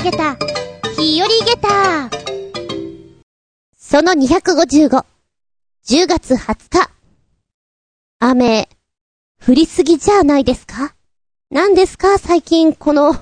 [0.00, 0.34] あげた、
[0.96, 2.08] 日和ゲタ
[3.76, 5.04] その255、
[5.86, 6.90] 10月20日。
[8.18, 8.70] 雨、
[9.46, 10.94] 降りすぎじゃないですか？
[11.50, 12.16] 何ですか？
[12.16, 13.14] 最近この、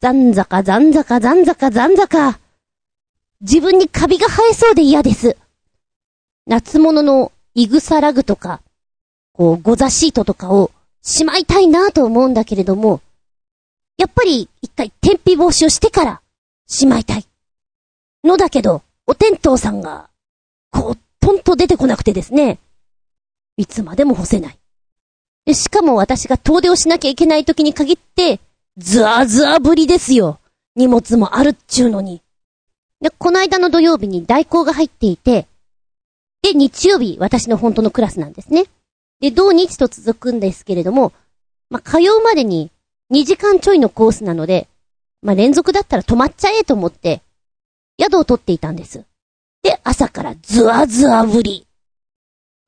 [0.00, 2.40] 残坂残坂残坂残坂。
[3.40, 5.36] 自分にカビが生えそうで嫌です。
[6.44, 8.62] 夏物のイグサラグとか、
[9.32, 10.72] こう、ゴザシートとかを
[11.02, 13.00] しまいたいなと思うんだけれども、
[14.00, 16.22] やっぱり一回天日防止をしてから
[16.66, 17.26] しまいたい。
[18.24, 20.08] のだけど、お天道さんが、
[20.70, 22.58] こう、とんと出てこなくてですね、
[23.58, 24.58] いつまでも干せない。
[25.44, 28.40] で、しかも私が遠出をしなきゃいけない時に限って、
[28.78, 30.40] ズワズワぶりですよ。
[30.76, 32.22] 荷物もあるっちゅうのに。
[33.02, 35.46] で、この間の土曜日に代行が入っていて、
[36.40, 38.64] で、日曜日、私の本当のクラスなんですね。
[39.20, 41.12] で、土日と続くんですけれども、
[41.68, 42.70] まあ、通うまでに
[43.10, 44.68] 2時間ちょいのコースなので、
[45.22, 47.22] まあ、連続だったら止まっちゃえと思って、
[48.00, 49.04] 宿を取っていたんです。
[49.62, 51.66] で、朝からズワズワぶり。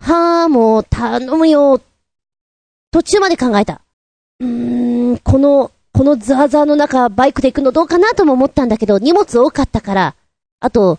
[0.00, 1.80] はあ、もう頼むよ。
[2.90, 3.80] 途中まで考えた。
[4.40, 10.14] うーん、この、このズワズワの中、バイクで行くのどうかなとも思ったんだけど、荷物多かったから、
[10.60, 10.98] あと、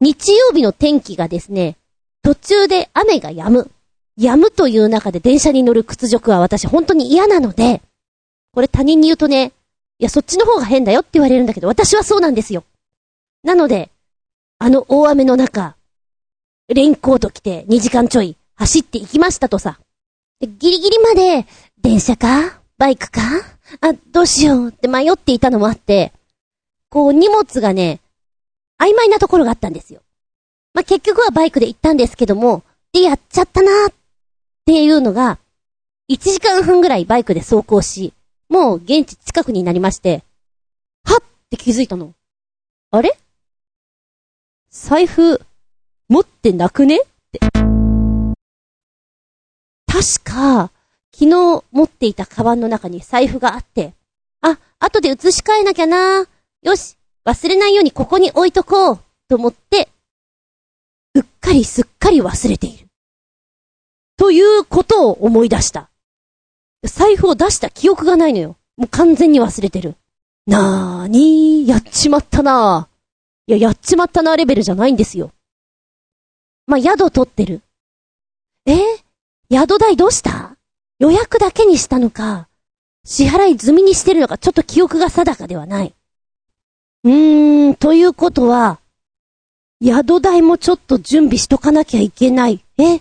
[0.00, 1.76] 日曜日の天気がですね、
[2.22, 3.70] 途中で雨が止む。
[4.18, 7.82] 止むという中で電車に乗る屈辱は私本当に嫌なので、
[8.52, 9.52] これ他人に言うとね、
[9.98, 12.64] いや、そっちの方が変だよって言われるんだけど、私はそうなんですよ。
[13.42, 13.90] なので、
[14.58, 15.76] あの大雨の中、
[16.68, 19.78] レインコート着て2時間ちょい走って行きましたとさ。
[20.40, 21.46] ギリギリまで、
[21.80, 23.20] 電車かバイクか
[23.80, 26.12] あ、どうしようって迷っていたのもあって、
[26.88, 28.00] こう荷物がね、
[28.80, 30.00] 曖昧なところがあったんですよ。
[30.74, 33.94] まあ、結局はバイクで行ったんですけども、で、やっちゃったなーっ
[34.66, 35.38] ていうのが、
[36.10, 38.12] 1時間半ぐらいバイクで走行し、
[38.52, 40.22] もう現地近くになりまして、
[41.04, 42.12] はっって気づいたの。
[42.90, 43.18] あれ？
[44.68, 45.40] 財布、
[46.10, 46.98] 持ってなくね？
[46.98, 47.00] っ
[47.32, 47.40] て。
[49.86, 50.70] 確か、
[51.14, 53.94] 昨日持っていたカバンの中に財布があって、
[54.42, 56.26] あ、後で移し替えなきゃな
[56.62, 58.98] よし、忘れないようにここに置いとこう
[59.28, 59.88] と思って、
[61.14, 62.86] うっかりすっかり忘れている。
[64.18, 65.88] ということを思い出した。
[66.84, 68.56] 財布を出した記憶がないのよ。
[68.76, 69.94] もう完全に忘れてる。
[70.46, 73.52] なーにー、やっちまったなー。
[73.56, 75.30] いや、やっちまったなーレベルじゃないんですよ。
[76.66, 77.60] まあ、宿取ってる。
[78.66, 78.78] えー、
[79.50, 80.56] 宿代どうした？
[80.98, 82.48] 予約だけにしたのか、
[83.04, 85.94] 支払い済みにしてるのか、ちょっと記憶が定かではない。
[87.04, 88.78] うーん、ということは、
[89.82, 92.64] 宿代もちょっと準備しとかなきゃいけない。
[92.78, 93.00] え？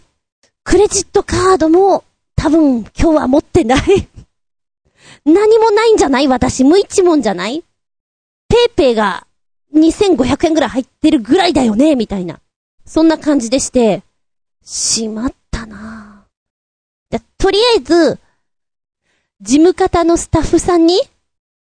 [0.64, 2.04] クレジットカードも
[2.42, 3.82] 多分今日は持ってない
[5.26, 6.28] 何もないんじゃない？
[6.28, 7.64] 私、無一文じゃない？
[8.50, 9.28] ペイペイが
[9.76, 11.96] 2500円ぐらい入ってるぐらいだよね？
[11.96, 12.40] みたいな。
[12.84, 14.02] そんな感じでして、
[14.64, 17.22] しまったなぁ。
[17.38, 18.20] とりあえず、
[19.42, 21.00] 事務方のスタッフさんに、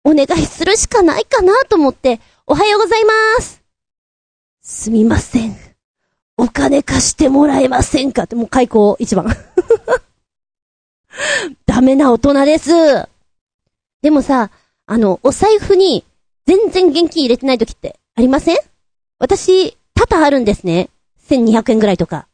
[0.06, 3.62] お願いするしかないかなと思って、おはようございます
[4.62, 5.58] すみません。
[6.38, 8.24] お金貸してもらえませんか？
[8.24, 9.26] って、もう開口一番。
[11.66, 12.72] ダメな大人です。
[14.02, 14.50] でもさ、
[14.86, 16.04] あの、お財布に
[16.46, 18.58] 全然現金入れてない時ってありません？
[19.20, 20.90] 私、多々あるんですね。
[21.30, 22.28] 1200円ぐらいとか。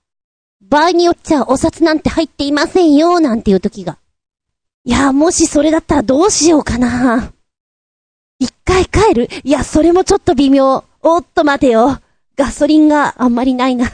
[0.61, 3.97] 場合によっちゃお札なんて入っていませんよ、なんていう時が。
[4.83, 7.31] いや、もしそれだったらどうしようかな。
[8.39, 9.29] 一回帰る？
[9.43, 10.83] いや、それもちょっと微妙。
[11.01, 11.99] おっと待てよ。
[12.35, 13.91] ガソリンがあんまりないな。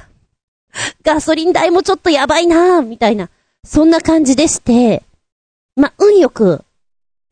[1.03, 3.29] ガソリン代もちょっとやばいなみたいな。
[3.65, 5.03] そんな感じでして、
[5.75, 6.63] ま、運よく、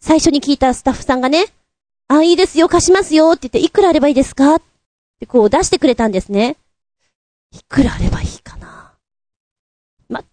[0.01, 1.45] 最初に聞いたスタッフさんがね、
[2.07, 4.55] あ、いいですよ、貸しますよって言って、いくらあればいいですか？
[4.55, 4.61] っ
[5.19, 6.57] てこう出してくれたんですね。
[7.51, 8.93] いくらあればいいかな？
[10.09, 10.23] ま、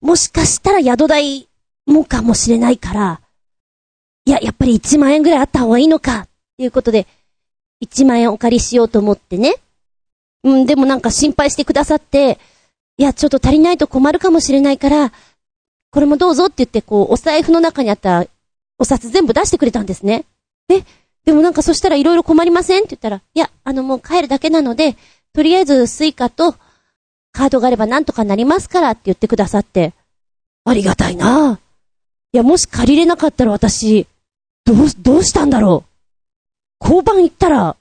[0.00, 1.48] もしかしたら宿代
[1.86, 3.20] もかもしれないから、
[4.26, 7.06] いや、やっぱり1万円ぐらいあった方がいいのか、っていうことで、
[7.82, 9.56] 1万円お借りしようと思ってね。
[10.44, 12.38] うん、でもなんか心配してくださって、
[12.96, 15.12] いや、ちょっと足りないと困るかもしれないから、
[15.90, 18.26] これもどうぞって言って、こう、お財布の中にあった
[18.78, 20.24] お札全部出してくれたんですね。
[20.68, 20.82] え、
[21.24, 24.96] でもなんかそしたら色々困りませんって言ったら、いや、あのもう帰るだけなので、
[25.32, 26.54] とりあえずスイカと
[27.32, 29.92] カードがあればなんとかなりますからって言ってくださって、
[30.64, 34.06] ありがたいなぁいや、もし借りれなかったら私、
[34.64, 35.84] どう、どうしたんだろ
[36.80, 36.84] う。
[36.84, 37.76] 交番行ったら、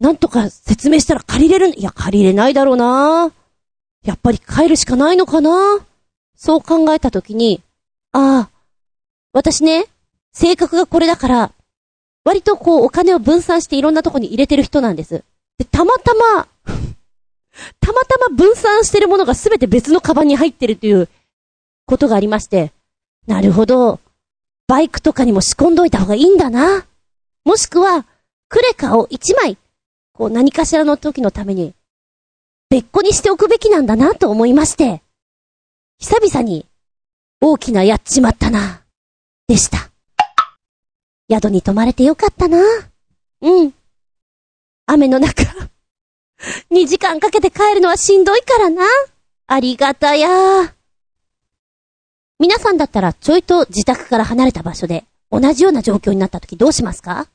[0.00, 3.37] なんとか説明したら借りれる、いや、借りれないだろうなぁ
[4.08, 5.50] やっぱり帰るしかないのかな？
[6.34, 7.60] そう考えたときに、
[8.12, 8.50] ああ、
[9.34, 9.84] 私ね、
[10.32, 11.52] 性格がこれだから、
[12.24, 15.24] 割とこうお金を分散していろんなとこに入れてる人なんです。
[15.58, 16.48] で、たまたま
[17.80, 21.10] たまたま分散してるものがすべて別のカバンに入ってるという
[21.84, 22.72] ことがありまして、
[23.26, 24.00] なるほど。
[24.68, 26.86] バイクとかにも仕込んどいた方がいいんだな。
[27.44, 28.06] もしくは、
[28.48, 29.58] クレカを一枚、
[30.14, 31.74] こう何かしらの時のために、
[32.70, 35.02] 別個にしておくべきなんだなと思いまして、
[35.98, 36.66] 久々に、
[37.40, 38.82] 大きなやっちまったな、
[39.46, 39.90] でした。
[41.30, 42.58] 宿に泊まれてよかったな。
[43.40, 43.72] うん。
[44.86, 45.44] 雨の中
[46.70, 48.84] 2時間かけて帰るのはしんどいからな。
[49.46, 50.28] ありがたや。
[52.38, 57.28] 皆さんだったらちょいと自宅から離れた場所で同じような状況になった時どうしますか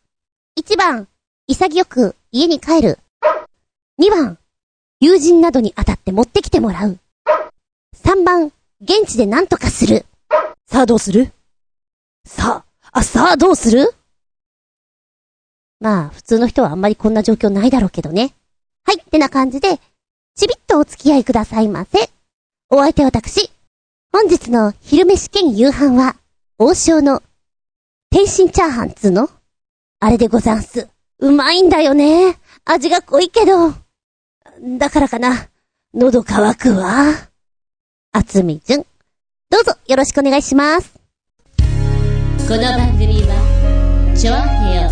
[0.59, 1.07] ?1 番、
[1.47, 3.00] 潔く家に帰る。
[4.00, 4.38] 2番、
[5.03, 6.97] 友人などに当たって持ってきてもらう。
[8.05, 10.05] 3番、現地で何とかする。
[10.65, 11.33] さあどうする？
[12.25, 12.63] さ
[12.94, 13.94] あ、あ、さあどうする？
[15.81, 18.33] まあ、普通の人はあんまりこんな状況ないだろうけどね。
[18.85, 19.77] はい、ってな感じで、
[20.38, 22.09] ちびっとお付き合いくださいませ。
[22.69, 23.51] お相手私。
[24.13, 26.15] 本日の昼飯兼夕飯は、
[26.57, 27.21] 王将の、
[28.09, 29.29] 天津チャーハンつの？
[30.00, 30.88] あれでござんす。
[31.19, 32.38] うまいんだよね。
[32.63, 33.82] 味が濃いけど。
[34.61, 35.50] だからかな。
[35.94, 37.05] 喉乾くわ。
[38.11, 38.85] あつみじゅん。
[39.50, 40.94] どうぞよろしくお願いします。
[42.47, 44.89] この番組は、ちょあへよ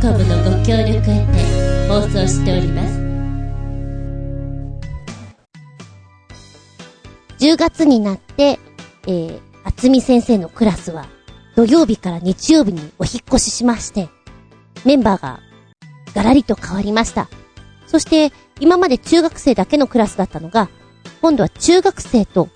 [0.00, 3.04] .com のご協力へて放送しております。
[7.42, 8.58] 10月になって、
[9.06, 11.06] えー、あつみ先生のクラスは、
[11.56, 14.10] 土曜日から日曜日にお引越ししまして、
[14.84, 15.40] メンバーが、
[16.14, 17.28] ガラリと変わりました。
[17.86, 20.68] そして、今まで中学生だけのクラスだったのが、
[21.20, 22.48] 今度は中学生と、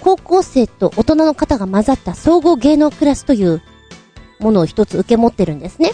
[0.00, 3.62] 高校生と大人の方が混ざった総合芸能クラスという
[4.40, 5.92] ものを一つ受け持ってるんですね。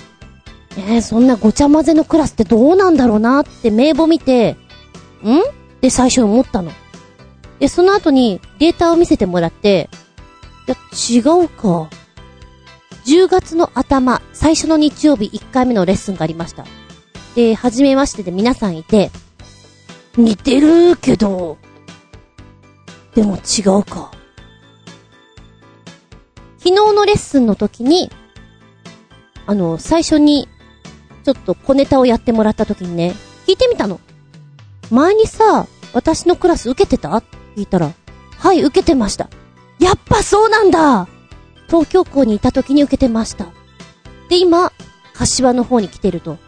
[0.77, 4.56] えー、そんなごちゃ混ぜのクラスってどうなんだろうなって名簿見て、
[5.25, 5.41] ん？
[5.41, 6.73] って最初思ったの。
[7.59, 9.91] で、その後にデータを見せてもらって、
[10.67, 10.77] いや、
[11.17, 11.89] 違うか。
[13.05, 16.65] 10月の頭、最初の日曜日1回目のレッスンがありました。
[17.35, 19.11] で、初めましてで皆さんいて、
[20.16, 21.58] 似てるけど、
[23.14, 24.10] でも違うか。
[26.58, 28.10] 昨日のレッスンの時に、
[29.46, 30.49] あの、最初に、
[31.25, 33.14] ちょっと小ネタをやってもらった時にね、
[33.46, 34.00] 聞いてみたの。
[34.90, 37.14] 前にさ、私のクラス受けてた？
[37.16, 37.93] って聞いたら、
[38.38, 39.31] はい、受けてました。
[39.78, 41.08] やっぱそうなんだ
[41.66, 43.46] 東京校にいた時に受けてました。
[44.28, 44.72] で、今、
[45.14, 46.38] 柏の方に来てると。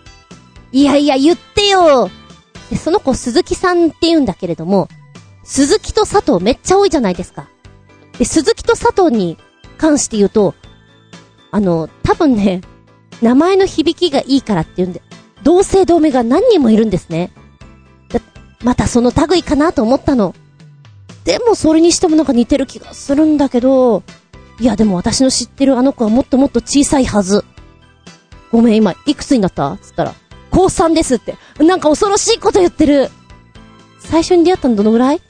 [0.72, 2.10] いやいや、言ってよ
[2.70, 4.88] で、その子鈴木さんって言うんだけれども、
[5.44, 7.48] 鈴木と佐藤めっちゃ多いじゃないですか。
[8.18, 9.36] で、鈴木と佐藤に
[9.76, 10.54] 関して言うと、
[11.50, 12.60] あの、多分ね、
[13.20, 15.02] 名前の響きがいいからって言うんで、
[15.42, 17.32] 同姓同名が何人もいるんですね。
[18.62, 20.34] またその類かなと思ったの。
[21.24, 24.02] でもそれにしてもなんか似てる気がするんだけど、
[24.60, 27.44] いやでも私の知ってるあの子はもっともっと小さいはず。
[28.52, 29.78] ごめん、今、いくつになった？
[29.78, 30.14] つったら、
[30.50, 31.36] 高3ですって。
[31.58, 33.10] なんか恐ろしいこと言ってる。
[33.98, 35.20] 最初に出会ったのどのぐらい？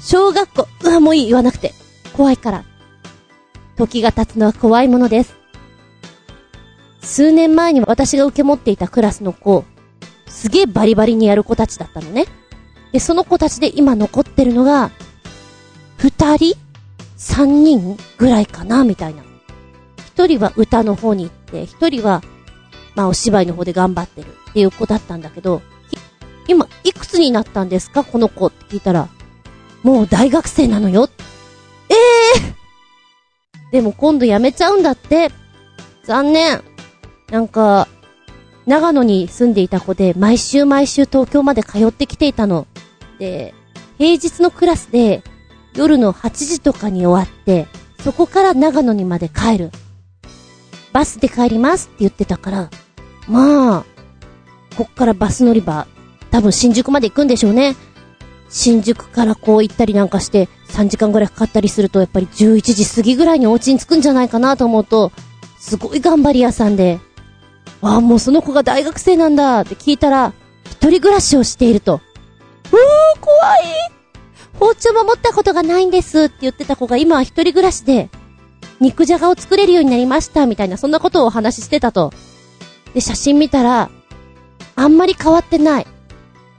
[0.00, 1.72] 小学校、うわ、もういい、言わなくて。
[2.12, 2.64] 怖いから。
[3.76, 5.34] 時が経つのは怖いものです。
[7.00, 9.64] 数年前に私が受け持っていたクラスの子、
[10.26, 12.26] すげえバリバリにやる子たちだったのね。
[12.92, 14.90] で、その子たちで今残ってるのが、
[15.96, 16.56] 二人？
[17.16, 19.22] 三人ぐらいかなみたいな。
[20.08, 22.22] 一人は歌の方に行って、一人は、
[22.94, 25.62] まあお芝居の方で頑張ってるっていう子だったんだけど、
[26.48, 29.08] 今、いくつになったんですかこの子って聞いたら、
[29.82, 31.08] もう大学生なのよ。
[31.88, 35.30] ええー、でも今度辞めちゃうんだって。
[36.04, 36.62] 残念。
[37.30, 37.88] なんか、
[38.66, 42.66] 長野に住んでいた子で、毎週毎週東京まで通ってきていたの。
[43.18, 43.54] で、
[43.98, 45.22] 平日のクラスで、
[45.74, 47.66] 夜の8時とかに終わって、
[48.02, 49.70] そこから長野にまで帰る。
[50.92, 52.70] バスで帰りますって言ってたから、
[53.28, 53.84] まあ、
[54.76, 55.86] こっからバス乗り場、
[56.30, 57.76] 多分新宿まで行くんでしょうね。
[58.48, 65.12] 新宿からこう行ったりなんかして3時間ぐらいかかったりするとやっぱり11時過ぎぐらいにお家に着くんじゃないかなと思うと、
[65.58, 67.00] すごい頑張り屋さんで、
[67.80, 70.32] ああ、もうその子が大学生なんだって聞いたら、
[70.64, 71.94] 一人暮らしをしていると。
[71.94, 73.92] うー、怖い
[74.58, 78.10] 包丁も持ったことがないんですって言ってた子が今は一人暮らしで、
[78.80, 82.12] 肉じゃがを作れるようになりましたみたいな、そんなことをお話ししてたと。
[82.94, 83.90] で、写真見たら、
[84.74, 85.86] あんまり変わってない。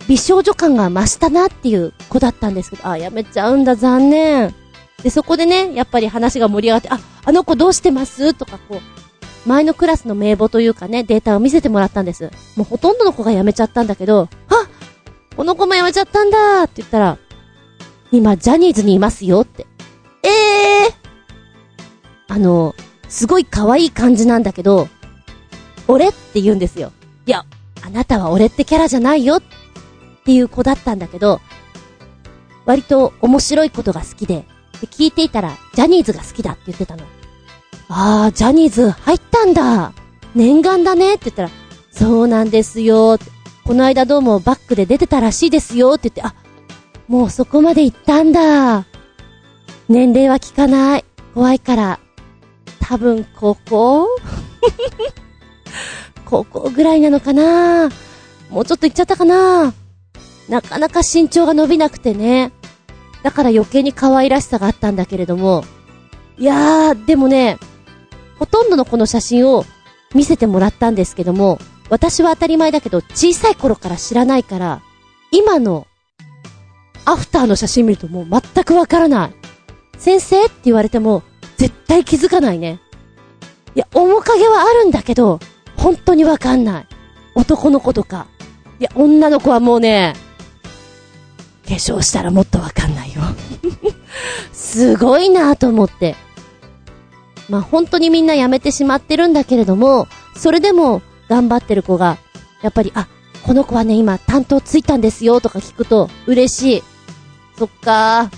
[0.08, 4.54] 美少女感が増したなっていう子だったんですけど、あ、やめちゃうんだ、残念。
[5.02, 8.34] で、そこでね、やっぱり話が盛り上がって、あ、あの子どうしてます？
[8.34, 8.82] とかこ
[9.46, 12.32] う、前のクラスの名簿というかね、データを見せてもらったんです。
[12.56, 14.68] もうほとんどの子が辞めちゃったんだけど、あ
[15.36, 17.18] この子も辞めちゃったんだって言ったら、
[18.12, 19.66] 今、ジャニーズにいますよって。
[20.24, 22.75] ええー、あの、
[23.10, 24.88] すごい可愛い感じなんだけど、
[25.88, 26.92] 俺って言うんですよ。
[27.25, 27.46] いや、
[27.86, 29.42] あなたは俺ってキャラじゃないよっ
[30.25, 31.42] ていう子だったんだけど、
[32.66, 34.46] 割と面白いことが好きで、
[34.82, 37.04] で聞いていたら、ジャニーズが好きだって言ってたの。
[37.90, 39.94] あー、ジャニーズ入ったんだ
[40.36, 41.50] 念願だねって言ったら、
[41.92, 43.20] そうなんですよ
[43.66, 46.34] この間どうもバックで出てたらしいですよって言って、あ、
[47.08, 48.86] もうそこまで行ったんだ。
[49.90, 51.06] 年齢は聞かない。
[51.34, 52.00] 怖いから。
[52.80, 54.08] 多分、高 校
[56.25, 57.89] 高校ぐらいなのかな？
[58.50, 59.74] もうちょっと行っちゃったかな？
[60.50, 62.51] なかなか身長が伸びなくてね。
[63.24, 65.63] だから余計に可愛らしさがあったんだけれども。
[66.38, 67.58] いやー、でもね、
[68.39, 69.65] ほとんどのこの写真を
[70.13, 74.82] 見せてもらったんですけども、私は当たり前だけど小さい頃から知らないから、
[75.32, 75.88] 今の
[77.06, 79.36] アフターの写真見るともう全くわからない。
[79.98, 81.24] 先生って言われても
[81.58, 82.82] 絶対気づかないね。
[83.75, 85.39] いや、面影はあるんだけど、
[85.84, 86.88] 本当にわかんない。
[87.36, 88.28] 男の子とか。
[88.80, 90.13] いや、女の子はもうね、
[91.68, 93.22] 化粧したらもっとわかんないよ
[94.54, 96.16] すごいなと思って。
[97.50, 102.18] まあ、本当にみんな辞めてしまってるんだけれども、それでも頑張ってる子が、
[102.62, 103.08] やっぱり、あ、
[103.46, 106.84] この子はね、今担当ついたんですよとか聞くと嬉しい。
[107.60, 108.32] そっか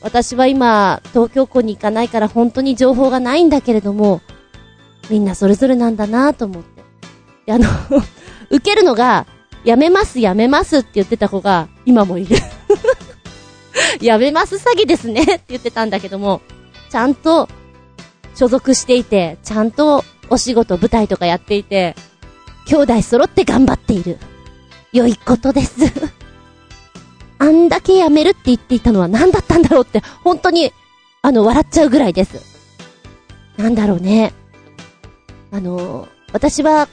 [0.00, 4.22] 私は今、東京校に行かないから本当に情報がないんだけれども、
[5.10, 6.82] みんなそれぞれなんだなと思って。
[7.46, 7.68] で、あの
[8.50, 9.26] 受けるのが、
[9.64, 12.36] やめますやめますって言ってた子が、今もいる
[14.00, 16.40] やめます詐欺ですね って言ってたんだけども、
[16.90, 17.48] ちゃんと、
[18.34, 21.96] 所属していて、ちゃんとお仕事、舞台とかやっていて、
[22.66, 24.18] 兄弟揃って頑張っている。
[24.92, 25.92] 良いことです
[27.38, 30.72] あんだけ辞めるって言っていたのは何だったんだろうって、本当に、
[31.22, 32.40] あの、笑っちゃうぐらいです。
[33.56, 34.32] なんだろうね。
[35.52, 36.88] あの、私は、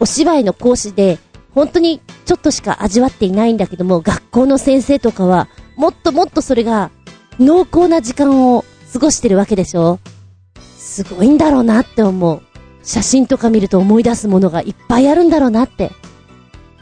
[0.00, 1.18] お芝居の講師で、
[1.54, 6.90] 本当にちょっとしか味わっていないんだけども、学校の先生とかは、もっともっとそれが、
[7.38, 9.98] 濃厚な時間を過ごしてるわけでしょ？
[10.76, 12.42] すごいんだろうなって思う。
[12.82, 15.92] 写真とか見ると思い出すものがいっぱいあるんだろうなって。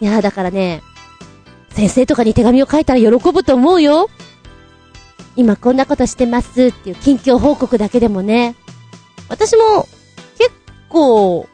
[0.01, 0.83] いやだからね、
[1.71, 4.09] 先生とかに手紙を書いたら喜ぶと思うよ。
[5.37, 8.55] 今こんなことしてますっていう近況報告だけでもね。
[9.29, 9.87] 私も
[10.89, 11.49] 構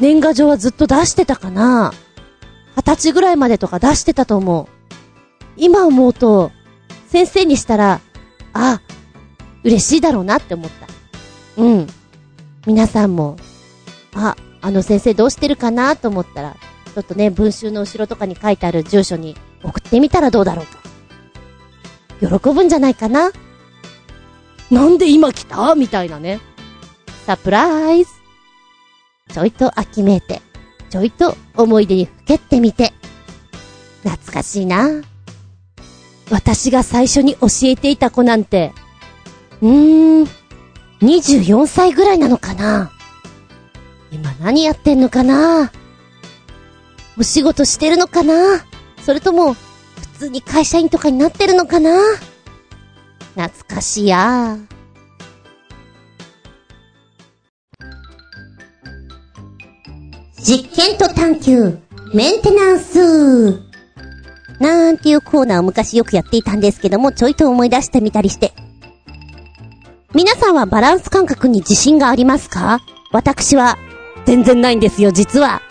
[0.00, 1.92] 年賀状はずっと出してたかな。
[2.76, 4.66] 二十歳ぐらいまでとか出してたと思う。
[5.56, 6.50] 今思うと、
[7.08, 8.00] 先生にしたら、
[8.54, 8.80] あ、
[9.64, 11.62] 嬉しいだろうなって思った。
[11.62, 11.86] うん。
[12.66, 13.36] 皆さんも、
[14.14, 16.56] あ、あの先生どうしてるかなと思ったら、
[16.94, 20.66] ちょっとね、文集の後ろとかに書いてある住所に送ってみたらどうだろう
[22.26, 22.38] と。
[22.38, 23.30] 喜ぶんじゃないかな
[24.70, 25.74] なんで今来た？
[25.74, 26.40] みたいなね。
[27.26, 28.10] サプライズ
[29.32, 30.42] ちょいと秋めいて、
[30.90, 32.92] ちょいと思い出にふけってみて。
[34.02, 34.88] 懐かしいな。
[36.30, 38.72] 私が最初に教えていた子なんて、
[39.60, 40.28] うーん、
[41.00, 42.92] 24歳ぐらいなのかな。
[44.10, 45.72] 今何やってんのかな。
[47.18, 48.64] お仕事してるのかな。
[49.04, 49.60] それとも、普
[50.18, 51.98] 通に会社員とかになってるのかな。
[53.34, 54.58] 懐かしいや。
[60.42, 61.78] 実験と探求、
[62.12, 63.62] メンテナンス
[64.58, 68.52] なんていうコーナーを昔よくやっていたんですけども、ちょいと思い出してみたりして。
[70.14, 72.80] 皆さんはバランス感覚に自信がありますか？
[73.12, 73.78] 私は、
[74.26, 75.62] 全然ないんですよ、実は。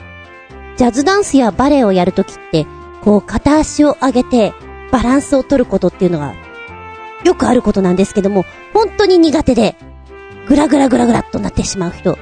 [0.77, 2.65] ジャズダンスやバレエをやるときって、
[3.03, 4.53] こう片足を上げて
[4.91, 6.33] バランスを取ることっていうのが
[7.25, 9.75] よくあることなんですけども、本当に苦手で、
[10.47, 12.17] ぐらぐらぐらぐらっとなってしまう人。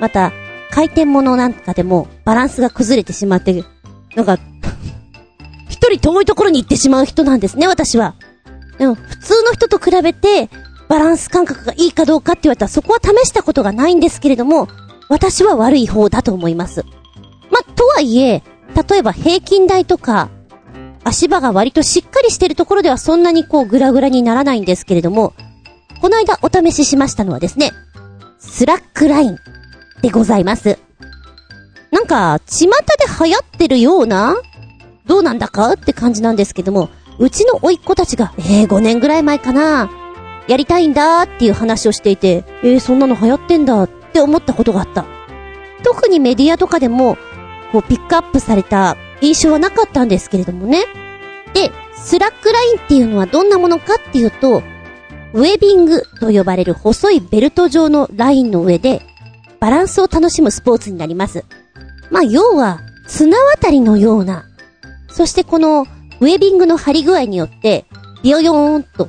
[0.00, 0.32] また、
[0.74, 3.64] 回転物なんかでもバランスが崩れてしまってる、
[4.16, 4.40] なんか
[5.70, 8.16] 一人遠いところに行ってしまう人なんですね、私は。
[8.76, 10.50] でも、普通の人と比べて、
[10.88, 14.66] バランス感覚がいいかどうかって言われたらそこは試したことがないんですけれども、
[15.08, 16.84] 私は悪い方だと思います。
[17.52, 18.42] ま、とはいえ、
[18.90, 20.28] 例えば平均台とか、
[21.04, 25.34] 足場が割としっかりしてるところではそんなにこうグラグラにならないんですけれども、
[26.00, 27.70] この間お試ししましたのはですね、
[28.40, 29.38] スラックライン
[30.04, 30.78] でございます。
[31.90, 32.72] なんか、巷で
[33.24, 34.36] 流行ってるような、
[35.06, 39.90] どうなんだかって感じなんですけども、うちの甥っ子たちが、えー、5年ぐらい前かな、
[40.46, 43.84] やりたいんだっていう話をしていて、えー、そんなの流行ってんだ。
[43.84, 45.06] って思ったことがあった。
[45.82, 47.16] 特にメディアとかでも、
[47.72, 50.84] こう、ピックアップされた印象はなかったんですけれどもね。
[51.54, 54.62] で、スラックラインっていうのはどんなものかっていうと、
[55.32, 59.02] ウェビングと呼ばれる細いベルト状のラインの上で、
[59.64, 61.42] バランスを楽しむスポーツになります。
[62.10, 64.44] まあ、要は、綱渡りのような。
[65.08, 65.86] そしてこの、
[66.20, 67.86] ウェビングの張り具合によって、
[68.22, 69.08] ビヨヨーンと、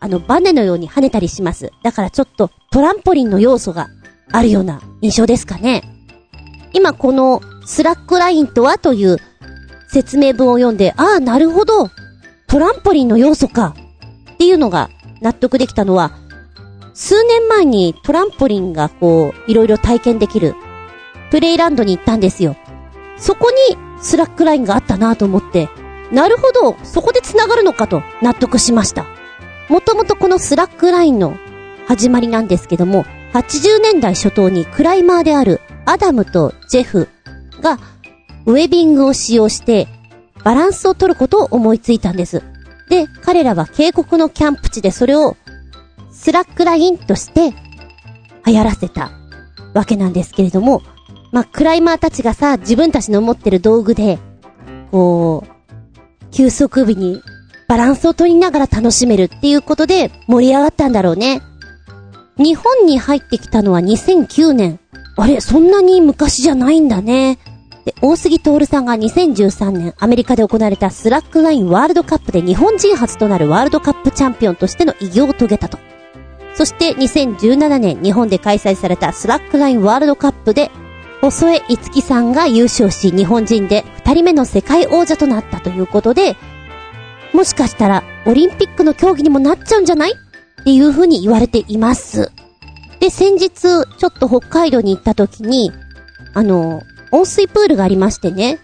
[0.00, 1.70] あの、バネのように跳ねたりします。
[1.82, 3.90] だからちょっと、トランポリンの要素が
[4.32, 5.82] あるような印象ですかね。
[6.72, 9.18] 今この、スラックラインとはという
[9.88, 11.90] 説明文を読んで、ああ、なるほど。
[12.46, 13.76] トランポリンの要素か。
[14.32, 14.88] っていうのが
[15.20, 16.12] 納得できたのは、
[17.00, 20.56] 数年前にトランポリンがこう、いろいろ体験できる、
[21.30, 22.56] プレイランドに行ったんですよ。
[23.16, 25.68] そこにスラックラインがあったなと思って、
[26.10, 29.06] なるほど、そこで繋がるのかと納得しました。
[29.68, 31.36] もともとこのスラックラインの
[31.86, 37.08] 始まりなんですけども、80年代初頭にクライマーであるアダムとジェフ
[37.60, 37.78] が
[38.44, 39.86] ウェビングを使用して
[40.42, 42.42] バランスを取ることを思いついたんです。
[42.90, 45.36] で、彼らは渓谷のキャンプ地でそれを
[46.18, 47.54] スラックラインとして
[48.44, 49.12] 流行らせた
[49.72, 50.82] わけなんですけれども、
[51.30, 54.18] まあ、クライマーたちがさ、自分たちの持ってる道具で、
[54.90, 57.22] こう、休息日に
[57.68, 61.40] バランスを取りながら楽しめるっていうことで盛り上がったんだろうね。
[62.36, 64.80] 日本に入ってきたのは2009年。
[65.16, 67.38] あれ、そんなに昔じゃないんだね。
[67.84, 75.78] で、大杉徹さんが2013年アメリカで行われたスラックラインワールドカップで日本人初となるワールドカップチャンピオンとしての偉業を遂げたと。
[76.58, 80.72] そして2017年日本で開催されたスラックラインワールドカップで
[81.20, 86.36] 細江いつきさんが優勝し日本人で二人目の世界王者となったということで、
[87.32, 90.12] もしかしたらオリンピックの競技にもなっちゃうんじゃない？
[90.12, 92.32] っていう風に言われています。
[92.98, 95.70] で、先日、ちょっと北海道に行った時に、
[96.34, 98.58] あの、温水プールがありましてね。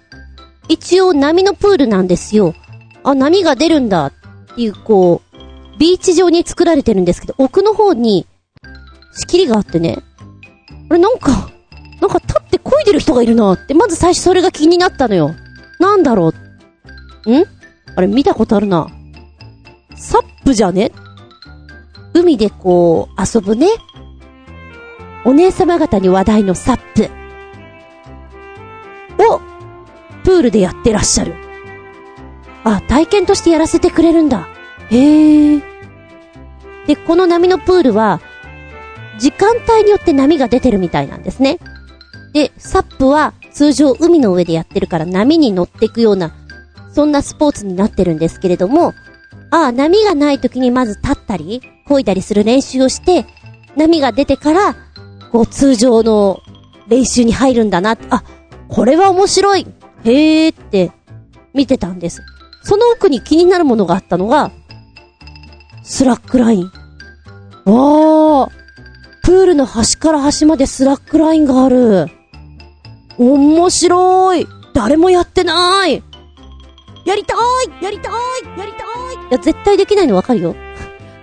[0.68, 2.54] 一応波のプールなんですよ。
[3.04, 4.12] あ、波が出るんだっ
[4.56, 5.23] ていう、こう、
[5.78, 8.26] ビーチ上に作られてるんですけど、奥の方に、
[9.12, 9.98] 仕切りがあってね。
[10.90, 11.50] あれ、なんか、
[12.00, 15.34] なんか立って漕いでる人がいるなって、まず最初それが気になったのよ。
[15.78, 16.32] なんだろ
[17.26, 17.38] う。
[17.38, 17.44] ん？
[17.96, 18.88] あれ、見たことあるな。
[19.96, 20.92] サップじゃね？
[22.12, 23.68] 海でこう、遊ぶね。
[25.24, 27.10] お姉様方に話題のサップ。
[29.24, 29.40] を、
[30.24, 31.34] プールでやってらっしゃる。
[32.64, 34.48] あ、体験としてやらせてくれるんだ。
[34.90, 35.62] へえ。
[36.86, 38.20] で、この波のプールは、
[39.18, 41.58] 時間帯によって波が出てるみたいなんですね。
[42.32, 46.34] で、サップは通常海の上でやってるから波に乗っていくような、
[46.92, 48.92] そんなスポーツになってるんですけれども、
[49.50, 53.24] ああ、波がない時にまず立ったり、漕いだりする練習をして、
[53.76, 54.74] 波が出てから、
[55.30, 56.40] こう通常の
[56.88, 58.24] 練習に入るんだな、あ、
[58.68, 59.66] これは面白い
[60.04, 60.90] へーって
[61.52, 62.22] 見てたんです。
[62.62, 64.50] その奥に気になるものがあったのが、
[65.84, 66.64] スラックライン。
[67.66, 68.50] わー、
[69.22, 72.06] プールの端から端までスラックラインがある。
[73.18, 74.46] 面白い。
[74.74, 76.02] 誰もやってない。
[77.04, 77.84] やりたい。
[77.84, 78.12] やりたい。
[78.58, 79.28] やりたい。
[79.30, 80.56] いや、絶対できないのわかるよ。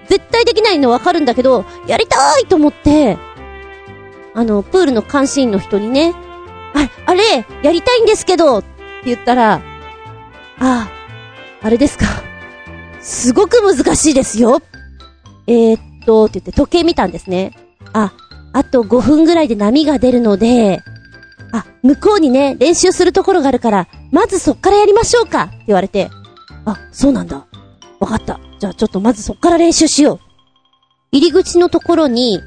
[0.08, 3.18] 絶対できないのわかるんだけど、やりたいと思って、
[4.36, 6.14] あの、プールの監視員の人にね、
[6.76, 8.60] あ、あれ、やりたいんですけど。
[8.60, 8.70] って
[9.06, 9.62] 言ったら、
[10.60, 10.88] あ、
[11.64, 12.06] あれですか。
[13.02, 14.62] すごく難しいですよ。
[15.48, 17.56] えー、っと、って言って時計見たんですね。
[17.94, 18.14] あ、
[18.54, 20.82] あと5分ぐらいで波が出るので、
[21.52, 26.10] あ、向こうにね、練習するところがあるから、まずそっからやりましょうかって言われて、
[26.66, 27.46] あ、そうなんだ。
[28.00, 28.40] わかった。
[28.60, 30.20] じゃあちょっとまずそっから練習しよう。
[31.12, 32.40] 入り口のところに、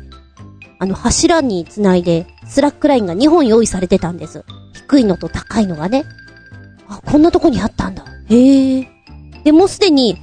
[0.79, 4.45] あの柱につないで、スラックラインが2本用意されてたんです。
[4.75, 6.05] 低いのと高いのがね。
[6.89, 8.05] あ、こんなとこにあったんだ。
[8.29, 8.89] へえ。
[9.45, 10.19] で、もうすでに、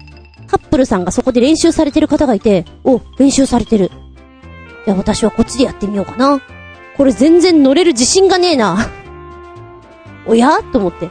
[0.52, 3.90] カップルさんがそこで練習されてる方がいて、お、練習されてる。
[4.86, 6.42] じゃあ私はこっちでやってみようかな。
[6.98, 8.78] これ全然乗れる自信がねえな。
[10.28, 10.62] おや？
[10.74, 11.10] と思って。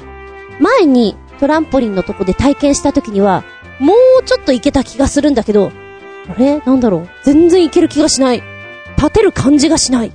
[0.60, 3.44] 前にトランポリンのとこで体験した時には、
[3.78, 5.72] もうちょっといけた気がするんだけど、
[6.28, 6.58] あれ？
[6.58, 7.08] なんだろう？
[7.24, 8.42] 全然いける気がしない。
[8.98, 10.12] 立てる感じがしない。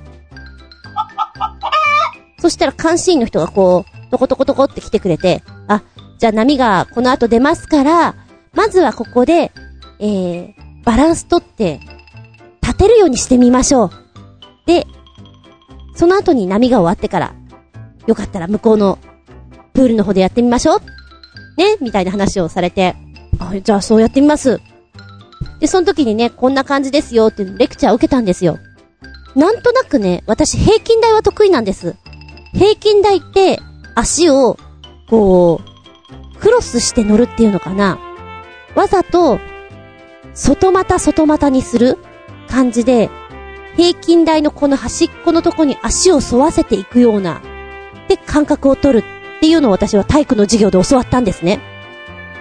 [2.38, 5.82] そしたら監視員の人がこう、トコトコトコって来てくれて、あ、
[6.18, 8.14] じゃあ波がこの後出ますから、
[8.56, 9.52] まずはここで、
[10.00, 11.78] えー、バランス取って、
[12.62, 13.90] 立てるようにしてみましょう。
[14.66, 14.86] で、
[15.94, 17.34] その後に波が終わってから、
[18.06, 18.98] よかったら向こうの
[19.74, 20.80] プールの方でやってみましょう。
[21.58, 22.96] ねみたいな話をされて、
[23.38, 24.58] あ、じゃあそうやってみます。
[25.60, 28.58] で、その時にね、こんな感じですよっていうレクチャーを受けたんですよ。
[29.34, 31.94] なんとなくね、私平均台は得意なんです。
[32.54, 33.58] 平均台って
[33.94, 34.56] 足を、
[35.10, 35.60] こ
[36.34, 37.98] う、クロスして乗るっていうのかな。
[38.76, 39.40] わざと、
[40.34, 41.98] 外股外股にする
[42.48, 43.10] 感じで、
[43.76, 47.40] 平均台のこの端っこのとこに足を沿わせていくような、
[48.08, 49.04] で感覚を取る
[49.36, 51.60] っていうのを私は体育の授業で教わったんですね。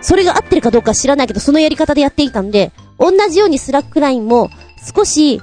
[0.01, 4.49] それが合ってるかどうか知らないけど、そのやり方でやっていたんで、同じようにスラックラインも
[4.95, 5.41] 少し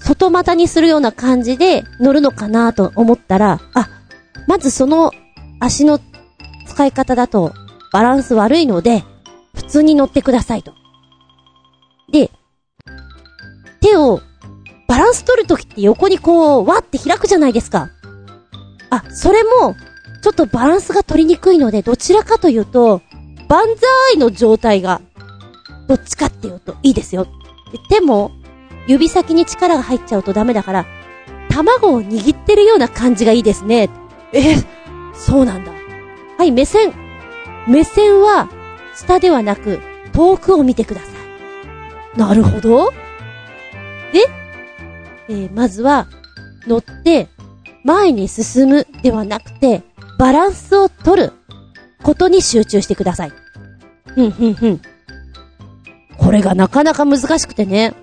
[0.00, 3.88] 外股にするような感じで乗るのかなと思ったら、あ、
[4.46, 5.12] まずその
[5.60, 6.00] 足の
[6.66, 7.52] 使い方だと
[7.92, 9.04] バランス悪いので、
[9.56, 10.72] 普通に乗ってくださいと。
[12.12, 12.30] で、
[13.80, 14.20] 手を
[14.88, 17.90] バランス取るときって横にこう、わって開くじゃないですか。
[18.90, 19.74] あ、それも、
[20.22, 23.02] ちょっとバランスが取りにくいので、どちらかというと、
[23.48, 23.66] 万
[24.10, 25.00] 歳の状態が、
[25.88, 27.24] どっちかっていうといいですよ。
[27.24, 27.30] で
[27.96, 28.30] 手も、
[28.86, 30.86] 指先に力が入っちゃうとダメだから、
[31.50, 33.88] 卵を握ってるような感じがいいですね。
[34.32, 34.56] え、
[35.14, 35.72] そうなんだ。
[36.38, 36.92] はい、目線。
[37.66, 38.48] 目線は、
[38.96, 39.80] 下ではなく、
[40.12, 41.06] 遠くを見てくださ
[42.14, 42.18] い。
[42.18, 42.90] なるほど。
[44.12, 44.26] で、
[45.28, 46.06] えーまずは、
[46.66, 47.28] 乗って、
[47.84, 49.82] 前に進むではなくて、
[50.18, 51.32] バランスを取る
[52.02, 53.32] ことに集中してください。
[54.06, 54.80] ふんふんふん。
[56.16, 57.94] これがなかなか難しくてね。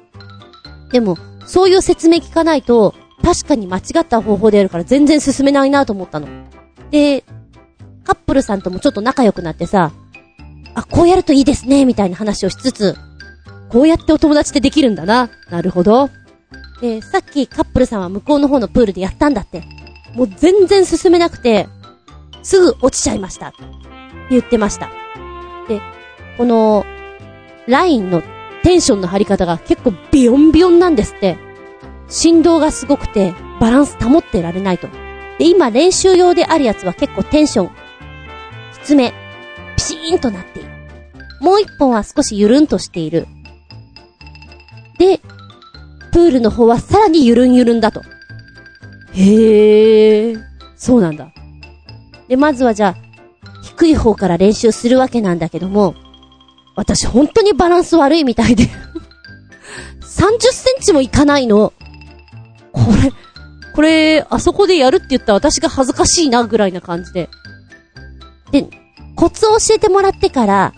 [0.92, 6.28] でも、そういう説明聞かないと、確かに間違った方法でやるから全然進めないなと思ったの。
[6.92, 7.24] で、
[8.04, 9.92] カップルさんともちょっと仲良くなってさ、
[10.76, 12.96] あ、こうやるといいですね、みたいな話をしつつ、
[13.70, 15.30] こうやってお友達ってできるんだな。
[15.50, 16.10] なるほど。
[16.82, 19.64] で、さっきカップルさんは向こうの方のプールでやったんだって。
[20.14, 21.68] もう全然進めなくて、
[22.44, 23.48] すぐ落ちちゃいました。
[23.48, 23.58] って
[24.30, 24.90] 言ってました。
[25.68, 25.82] で、
[26.38, 26.86] この、
[27.68, 28.22] ラインの
[28.64, 31.38] テンションの張り方が結構ビヨンビヨンなんですって。
[32.10, 34.88] 振動がすごくて、バランス保ってられないと。
[35.40, 37.74] で、今練習用であるやつは結構テンション、き
[38.84, 39.14] つめ、
[39.84, 40.69] シーンとなっている。
[41.41, 43.28] もう一本は少しゆるんとしている。
[44.98, 45.19] で、
[46.12, 48.02] プールの方はさらにゆるんゆるんだと。
[49.12, 50.36] へえ、
[50.76, 51.32] そうなんだ。
[52.28, 52.96] で、まずはじゃあ、
[53.62, 55.96] 低い方から練習するわけなんだけども、
[56.76, 58.63] 私本当にバランス悪いみたいで
[60.02, 61.74] 30センチもいかないの。
[62.72, 63.12] これ、
[63.76, 67.30] これ、あそこでやるって言ったら私が恥ずかしいなぐらいな感じで。
[68.52, 68.67] で、
[69.15, 70.73] コツを教えてもらってから、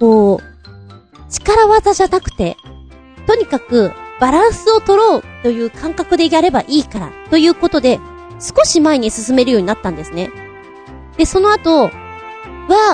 [0.00, 2.56] こう、力技じゃなくて、
[3.26, 7.98] とにかくバランスを取ろうという感覚でやればいいから、ということで、
[8.40, 10.30] 少し前に進めるようになったんですね。
[11.16, 11.90] で、その後、わ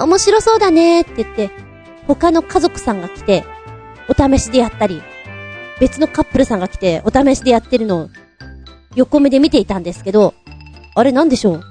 [0.00, 1.50] あ、面白そうだねって言って、
[2.06, 3.44] 他の家族さんが来て、
[4.08, 5.02] お試しでやったり、
[5.78, 8.08] 別のカップルさんが来て、お試しでやってるのを、
[8.96, 10.34] 横目で見ていたんですけど、
[10.94, 11.62] あれなんでしょう？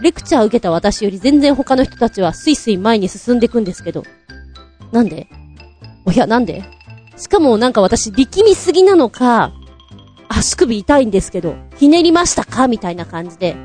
[0.00, 4.04] レクチャー受けた私より全然他の人たちはスイスイ前に進んでいくんですけど。
[4.92, 5.28] なんで？
[6.04, 6.64] おや、なんで？
[7.16, 9.52] しかもなんか私力みすぎなのか、
[10.28, 12.68] 足首痛いんですけど、ひねりましたか？
[12.68, 13.56] みたいな感じで。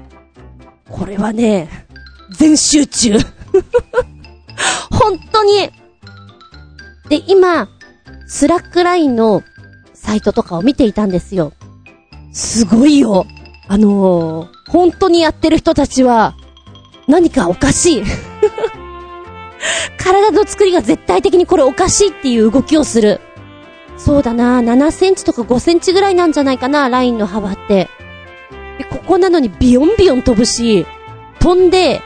[0.89, 1.87] これはね、
[2.31, 3.17] 全集中。
[4.91, 5.69] 本当に。
[7.09, 7.69] で、今、
[8.27, 9.43] スラックラインの
[9.93, 11.53] サイトとかを見ていたんですよ。
[12.31, 13.25] すごいよ。
[13.67, 16.35] あのー、本当にやってる人たちは、
[17.07, 18.03] 何かおかしい。
[19.97, 23.21] 体の作りが絶対的にこれおかしいっていう動きをする。
[23.97, 27.89] そうだな、7センチとか5センチぐらいなんじゃないかな、ラインの幅って。
[28.77, 30.85] で、ここなのにビヨンビヨン飛ぶし、
[31.39, 32.01] 飛んで、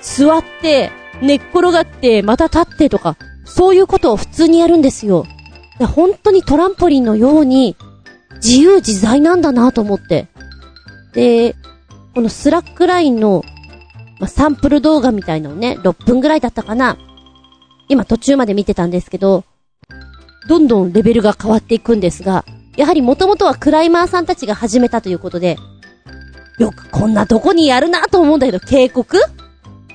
[0.00, 0.90] 座って、
[1.22, 5.24] 寝っ転がって、また立ってとか、そういうことを普通にやるんですよ。
[5.94, 7.76] 本当にトランポリンのように、
[8.36, 10.28] 自由自在なんだなと思って。
[11.12, 11.54] で、
[12.14, 13.44] このスラックラインの、
[14.20, 16.98] ま、サンプル動画みたいなのね、6分ぐらいだったかな。
[17.88, 19.44] 今途中まで見てたんですけど、
[20.48, 22.44] どんどんレベルが変わっていくんですが、
[22.76, 25.56] やはり元々はクライマーさんたちが始めたということで、
[26.58, 29.20] よくこんなとこにやるなと思うんだけど、警告？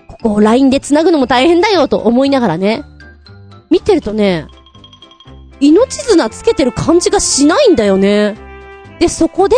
[0.07, 2.83] ここを LINE で繋ぐのも大変だよと思いながらね、
[3.69, 4.47] 見てるとね、
[5.59, 8.37] 命綱つけてる感じがしないんだよね。
[8.99, 9.55] で、そこで、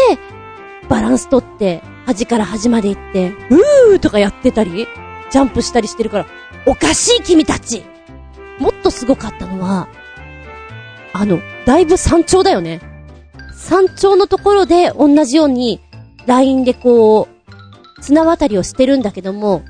[0.89, 4.87] バランス取って、端から端まで行って、うーとかやってたり、
[5.31, 6.25] ジャンプしたりしてるから、
[6.65, 7.83] おかしい君たち
[8.59, 9.87] もっとすごかったのは、
[11.13, 12.81] あの、だいぶ山頂だよね。
[13.53, 15.79] 山頂のところで同じように、
[16.25, 19.63] ラインでこう、綱渡りをしてるんだけども、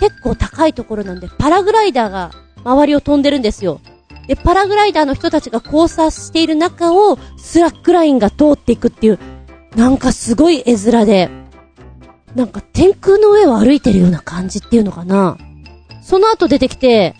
[0.00, 2.30] 結構高いところなんで、パラグライダーが
[2.64, 3.80] 周りを飛んでるんですよ。
[4.26, 9.18] で、パラグライダーの人たちが交差している中を、スラックラインが通っていくっていう、
[9.76, 11.30] なんかすごい絵面で、
[12.34, 15.36] なんか天空の上を歩いてるような感じっていうのかな。
[16.02, 17.14] その後出てきて、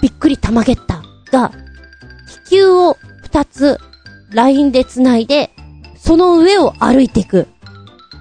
[0.00, 1.52] びっくりたまげたが、
[2.46, 3.78] 気球を二つ、
[4.30, 5.50] ラインで繋いで、
[5.96, 7.48] その上を歩いていく。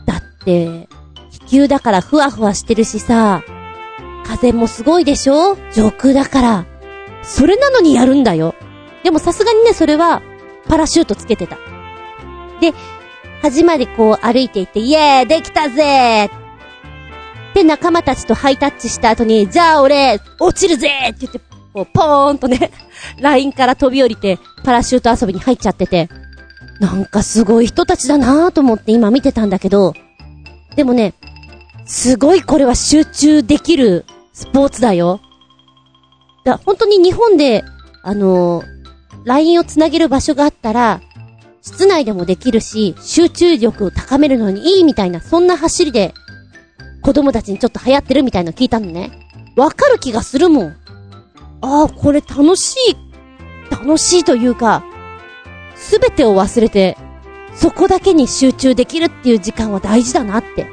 [0.06, 0.88] だって、
[1.32, 3.44] 気球だからふわふわしてるしさ、
[4.26, 5.56] 風もすごいでしょ？
[5.74, 6.66] 上空だから。
[7.22, 8.56] それなのにやるんだよ。
[9.04, 10.22] でもさすがにね、それは、
[10.68, 11.58] パラシュートつけてた。
[12.60, 12.74] で、
[13.46, 16.32] 端までこう歩いていって、イエーイできたぜ!
[17.54, 20.90] で、仲間たちとハイタッチした後に、じゃあ俺、落ちるぜ!
[21.10, 21.40] って言って、
[21.72, 22.72] こう、ポーンとね、
[23.22, 26.10] ラインから飛び降りて、パラシュート遊びに入っちゃってて、
[26.80, 29.94] なんかすごい人たちだなぁと思って今見てたんだけど、
[30.76, 31.14] でもね、
[31.86, 35.22] すごいこれは集中できるスポーツだよ。
[36.44, 37.64] だ、本当に日本で、
[38.02, 38.66] あのー、
[39.24, 41.00] ラインをつなげる場所があったら、
[41.66, 46.14] 室内でもできるし、集中力を高めるのにいいみたいな、そんな走りで、
[47.02, 49.10] 子供たちにちょっと流行ってるみたいなの聞いたのね。
[49.56, 50.76] わかる気がするもん。
[51.62, 52.96] ああ、これ楽しい、
[53.72, 54.86] 楽しいというか、
[55.76, 57.00] すべてを忘れて、
[57.56, 60.68] そこだけに集中できるっていう時間は大事だなって。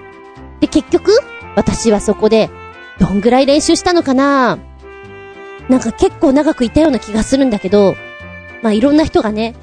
[0.60, 1.10] で、結局、
[1.56, 2.50] 私はそこで、
[2.98, 4.58] どんぐらい練習したのかな
[5.70, 7.96] なんか結構長くいたような気がするんだけど、
[8.60, 9.54] まあいろんな人がね、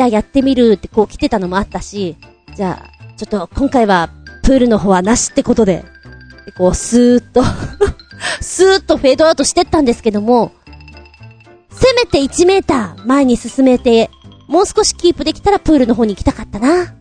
[0.00, 2.16] じゃあやってみるってこう来てたのもあったし、
[2.56, 4.08] じゃあ、ちょっと今回は
[4.42, 5.84] プールの方はなしってことで、
[6.46, 7.42] でこうスーッと
[8.40, 10.52] スーッとフェードアウトしてったんですけども、
[11.70, 14.08] せめて1メーター前に進めて、
[14.48, 16.94] もう少しキープできたらプールの方に行きたかったな。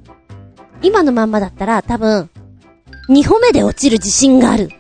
[0.82, 2.30] 今のまんまだったら多分、
[3.10, 4.72] 2歩目で落ちる自信がある。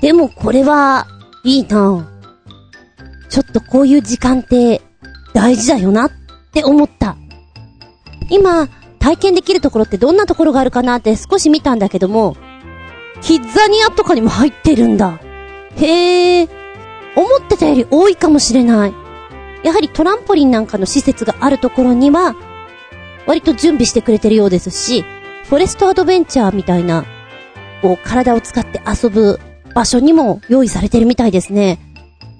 [0.00, 1.08] でもこれは、
[1.42, 2.08] いいな
[3.28, 4.80] ちょっとこういう時間って
[5.32, 6.10] 大事だよなっ
[6.54, 7.16] って思った。
[8.30, 8.68] 今、
[9.00, 12.36] 体験できるところってどんなところがあるかなって少し見たんだけども、
[13.20, 15.18] キッザニアとかにも入ってるんだ。
[15.76, 16.48] へえ、
[17.16, 18.94] 思ってたより多いかもしれない。
[19.64, 22.36] やはりトランポリンなんかの施設があるところには、
[23.26, 25.04] 割と準備してくれてるようですし、
[25.48, 27.04] フォレストアドベンチャーみたいな、
[27.82, 29.40] こう体を使って遊ぶ
[29.74, 31.80] 場所にも用意されてるみたいですね。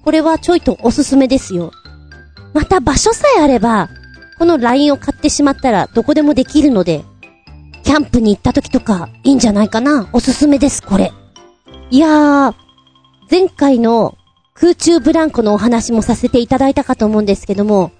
[0.05, 1.73] これはちょいとおすすめですよ。
[2.53, 3.89] また場所さえあれば、
[4.39, 7.05] この LINE を買ってしまったらどこでもできるので、
[7.83, 11.13] キャンプに行った時とかいいんじゃないかなおすすめです、これ。
[11.91, 12.55] いやー、
[13.31, 14.17] 前回の
[14.55, 17.93] 空中ブランコのお話もさせていただいたかと思うんですけども、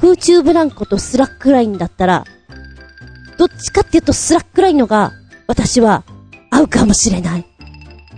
[0.00, 2.24] 空中ブランコとスラックラインだったら、
[3.38, 5.12] どっちかっていうとスラックラインのが、
[5.46, 6.04] 私は
[6.50, 7.46] 合うかもしれない。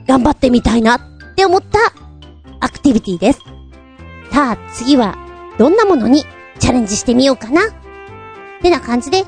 [0.07, 1.01] 頑張ってみたいなっ
[1.35, 1.79] て思った
[2.61, 3.41] アクティビティです。
[4.33, 5.17] さあ、次は、
[5.59, 6.25] どんなものに
[6.59, 7.62] チャレンジしてみようかな。
[7.62, 7.65] っ
[8.62, 9.25] てな感じで、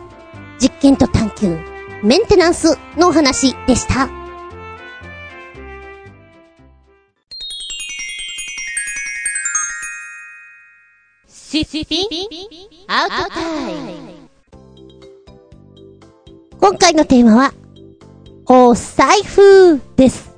[0.60, 1.58] 実験と探求、
[2.02, 4.08] メンテナンスのお話でした。
[11.28, 12.08] シスピ
[12.88, 14.14] アウトタイム
[16.60, 17.52] 今回のテーマは、
[18.46, 20.34] お財布です。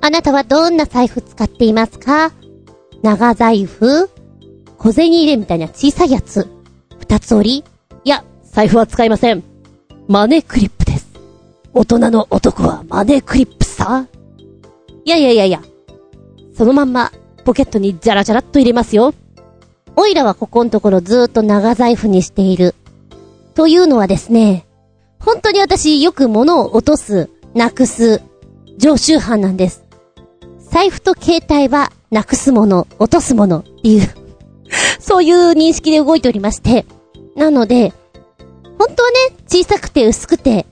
[0.00, 2.32] あなたはどんな財布使っていますか？
[3.02, 4.10] 長財布
[4.82, 6.48] 小銭入れみたいな小さいやつ
[6.98, 7.64] 二つ折り？
[8.02, 9.44] いや、財布は使いません。
[10.08, 11.06] マネークリップです。
[11.72, 14.08] 大人の男はマネークリップさ。
[15.04, 15.62] いやいやいやいや。
[16.52, 17.12] そのまんま、
[17.44, 19.14] ポケットにジャラジャラっと入れますよ。
[19.94, 22.74] おいらはここのところずーっと長財布にしている。
[23.54, 24.66] というのはですね、
[25.20, 28.20] 本当に私よく物を落とす、なくす、
[28.78, 29.84] 常習犯なんです。
[30.58, 34.21] 財布と携帯はなくすもの、落とすものっていう
[35.02, 36.86] そういう認識で動いておりまして。
[37.34, 37.92] なので、
[38.78, 40.64] 本当はね、小さくて薄くて、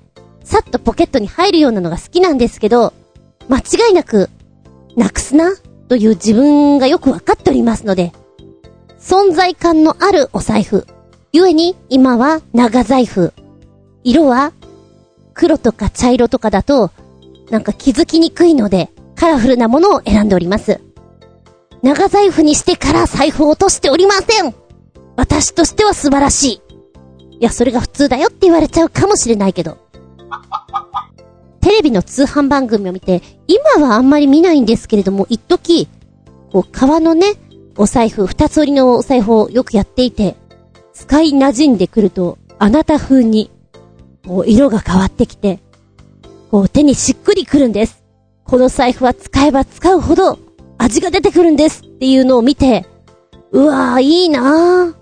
[0.45, 2.93] さっとポケットに入るようなのが好きなんですけど、
[3.49, 4.31] 間違いなく、
[4.97, 5.57] なくすな、
[5.89, 8.13] という自分がよくわかっておりますので、
[9.01, 10.87] 存在感のあるお財布。
[11.33, 13.33] 故に、今は長財布。
[14.05, 14.53] 色は、
[15.35, 16.93] 黒とか茶色とかだと、
[17.51, 20.81] なんか気づきにくいので、カラフルなものを選んでおります。
[21.83, 24.55] 長財布にしてから財布を落としておりません
[25.17, 26.63] 私としては素晴らし
[27.31, 27.37] い。
[27.41, 29.79] いや、それが普通だよって言われちゃうかもしれないけど。
[31.61, 35.89] テレビの通販番組を見て、今はあんまり見ないんですけれども、一時、
[36.51, 37.35] こう、革のね、
[37.77, 40.37] お財布、二つ折りのお財布をよくやっていて、
[40.95, 43.51] 使い馴染んでくると、あなた風に、
[44.27, 45.61] こう、色が変わってきて、
[46.51, 48.03] こう、手にしっくりくるんです。
[48.45, 50.39] この財布は使えば使うほど
[50.81, 52.87] 味が出てくるんですっていうのを見て、
[53.53, 54.95] うわぁ、いいなぁ。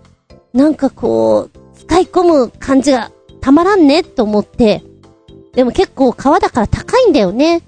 [0.52, 4.82] なんかこう、使い込む感じがたまらんねと思って、
[5.54, 7.62] でも結構革だから高いんだよね。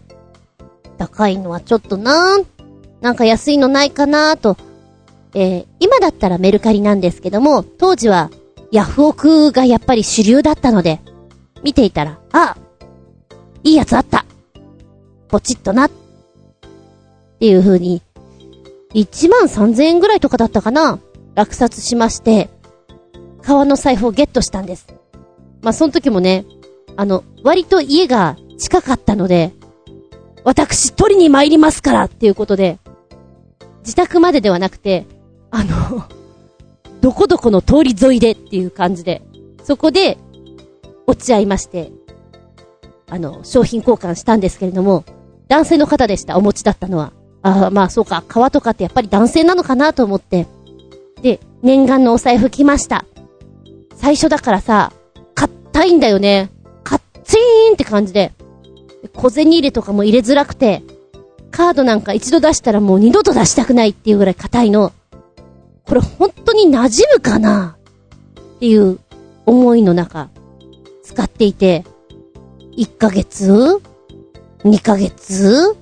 [0.98, 2.46] 高いのはちょっとなー
[3.00, 4.56] なんか安いのないかなーと。
[5.34, 8.30] えー今だったらメルカリなんですけども、当時は
[8.72, 11.00] ヤフオクがやっぱり主流だったので、
[11.62, 12.56] 見ていたら、あ
[13.62, 14.24] いいやつあった
[15.28, 15.86] ポチッとな。
[15.86, 15.90] っ
[17.40, 18.03] っていう風に、
[18.92, 20.98] 1万3000円ぐらいとかだったかな？
[21.35, 22.50] 落札しまして、
[23.40, 24.88] 革の財布をゲットしたんです。
[25.62, 26.44] まあ、その時もね、
[26.96, 29.55] あの、割と家が近かったので、
[30.44, 32.79] 私取りに参りますからっていうことで、
[33.85, 35.07] 自宅までではなくて、
[35.50, 36.05] あの、
[37.00, 39.22] どこどこの通り沿いでっていう感じで、
[39.64, 40.18] そこで
[41.07, 41.90] 落ち合いまして、
[43.09, 45.05] あの、商品交換したんですけれども、
[45.48, 47.14] 男性の方でした、お持ちだったのは。
[47.42, 50.46] ああ、まあそうか、革とかってやっぱり男性なのかなと思って。
[51.22, 53.05] で、念願のお財布来ました。
[53.96, 54.92] 最初だからさ、
[55.35, 56.50] 硬いんだよね。
[56.85, 58.33] カッチーンって感じで。
[59.03, 60.83] で小銭入れとかも入れづらくて、
[61.50, 64.92] カードなんか一度出したらもう二度と出したくないっていうぐらい硬いの。
[65.87, 67.76] これ本当に馴染むかな？
[68.57, 68.98] っていう
[69.46, 70.29] 思いの中、
[71.03, 71.85] 使っていて、
[72.76, 73.81] 1ヶ月
[74.64, 75.76] ?2 ヶ月？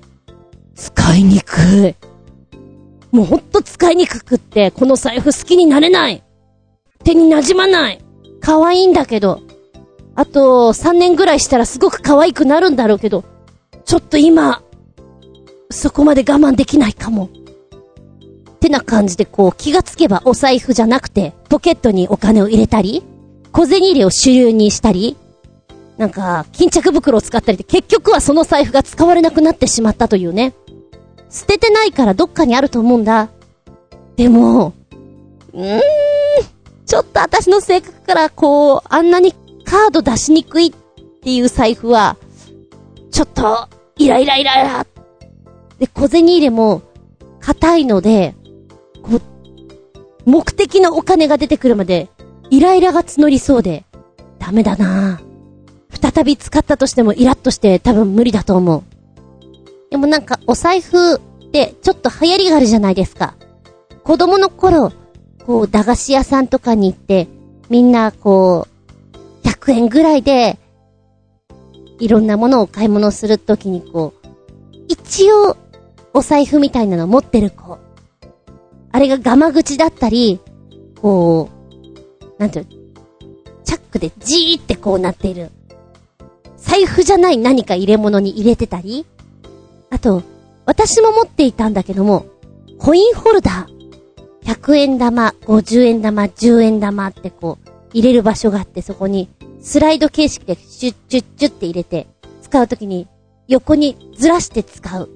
[0.79, 1.95] 使いにくい。
[3.11, 6.23] もうほんと使いにくくって、この財布好きになれない。
[7.03, 7.99] 手に馴染まない。
[8.39, 9.41] 可愛いんだけど。
[10.15, 13.25] あと、3年ぐらいしたらすごく可愛くなるんだろうけど、
[13.83, 14.61] ちょっと今、
[15.69, 17.25] そこまで我慢できないかも。
[17.25, 23.03] ってな感じでこう気がつけばお財布じゃなくて、ポケットにお金を入れたり、
[23.51, 25.17] 小銭入れを主流にしたり、
[25.97, 30.53] なんか、巾着袋を使ったりで結局はその財布が使われなくなってしまったというね。
[31.29, 33.29] 捨ててないからどっかにあると思うんだ。
[34.15, 34.73] でも、
[35.53, 35.81] うーん、
[36.85, 40.71] ちょっと私の性格からこう、あんなにカード出しにくいっ
[41.21, 42.17] ていう財布は、
[43.11, 44.87] ちょっと、イライライライラ。
[45.77, 46.81] で、小銭入れも、
[47.39, 48.35] 硬いので、
[49.03, 52.09] こう、目的のお金が出てくるまで、
[52.49, 53.85] イライラが募りそうで、
[54.39, 55.29] ダメだなぁ
[56.01, 58.98] 再び使ったとしてもイラッとして多分無理だと思う。
[59.89, 61.19] でもなんかお財布っ
[61.51, 63.35] てちょっと流行りがあるじゃないですか。
[64.03, 64.91] 子供の頃、
[65.45, 67.27] こう駄菓子屋さんとかに行って、
[67.69, 68.67] みんなこ
[69.43, 70.57] う、100円ぐらいで、
[71.99, 74.27] いろんなものを買い物するときにこう、
[74.87, 75.57] 一応、
[76.13, 77.77] お財布みたいなの持ってる子。
[78.91, 80.39] あれがガマ口だったり、
[81.01, 82.71] こう、なんていうの
[83.63, 85.51] チャックでジーってこうなっている。
[86.57, 89.05] 財布じゃない何か入れ物に入れてたり。
[89.89, 90.23] あと、
[90.65, 92.25] 私も持っていたんだけども、
[92.77, 93.79] コインホルダー。
[94.45, 99.29] 100円玉、50円玉、10円玉ってこう、入れる場所があってそこに、
[99.61, 102.07] スライド形式でシュッチュッチュって入れて、
[102.41, 103.07] 使うときに、
[103.47, 105.09] 横にずらして使う。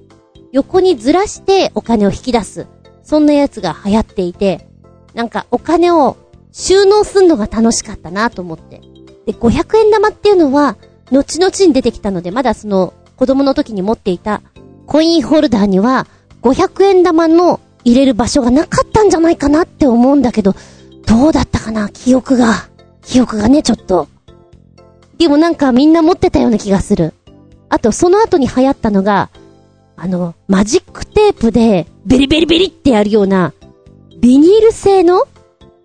[0.52, 2.66] 横にずらしてお金を引き出す。
[3.02, 4.68] そんなやつが流行っていて、
[5.14, 6.16] なんかお金を
[6.52, 8.80] 収納すんのが楽しかったなと思って。
[9.26, 10.76] で、500円玉っていうのは、
[11.10, 14.42] 後々に出てきたので、まだその、子供の時に持っていた、
[14.86, 16.06] コインホルダーには、
[16.42, 20.54] 500円玉の入れる場所がなかったんじゃないかなって思うんだけど、
[21.06, 22.68] どうだったかな記憶が。
[23.02, 24.08] 記憶がね、ちょっと。
[25.18, 27.14] でもなんかみんな持ってたような気がする。
[27.68, 29.30] あと、その後に流行ったのが、
[29.96, 33.52] あの、マジックテープで、ベリベリベリってやるような、
[34.20, 35.24] ビニール製の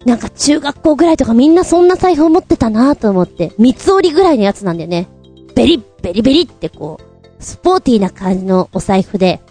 [0.05, 5.07] なんか中学校ぐらいとかみんなそんな財布を持ってたなと思って、三つ折りぐらいのやつなんだよね。
[5.55, 7.08] ベリッベリベリってこう、
[7.39, 9.41] スポーティーな感じのお財布で、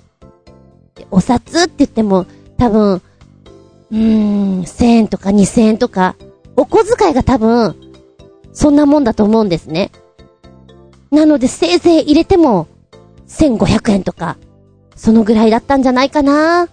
[1.10, 3.02] お札って言っても、多分、
[3.90, 6.16] うーん、1000円とか2000円とか、
[6.56, 7.76] お小遣いが多分、
[8.52, 9.90] そんなもんだと思うんですね。
[11.10, 12.66] なのでせいぜい入れても、
[13.28, 14.36] 1500円とか、
[14.96, 16.68] そのぐらいだったんじゃないかな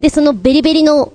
[0.00, 1.12] で、そのベリベリの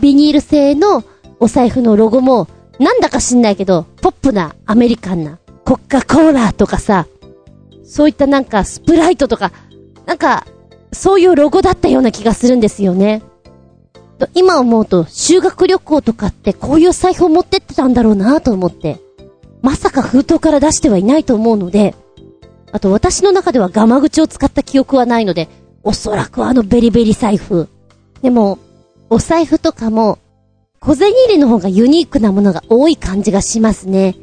[0.00, 1.04] ビニール製の
[1.38, 7.06] お財布のロゴも、なんだか知んないけど、ポップなアメリカンな、コッカ・コーラとかさ、
[7.90, 9.50] そういったなんかスプライトとか、
[10.06, 10.46] なんか、
[10.92, 13.20] そういうロゴだったような気がするんですよね。
[14.32, 19.00] 今思うと、修学旅行とかってこういう財布を持ってってたんだろうなと思って。
[19.60, 21.96] まさか封筒から出してはいないと思うので、
[22.70, 25.48] あと私の中ではガマ口を使った記憶はないので、
[25.82, 27.68] おそらくあのベリベリ財布。
[28.22, 28.58] でも、
[29.08, 30.18] お財布とかも、
[30.78, 34.14] 小銭入れの方がユニークなものが多い感じがしますね。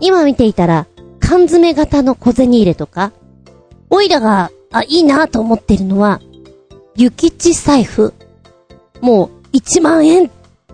[0.00, 0.86] 今見ていたら、
[1.30, 3.12] 缶詰型の小銭入れとか、
[3.88, 6.20] オイラが、あ、いいなと思ってるのは、
[6.96, 8.14] ゆきち財布。
[9.00, 10.28] もう、1万円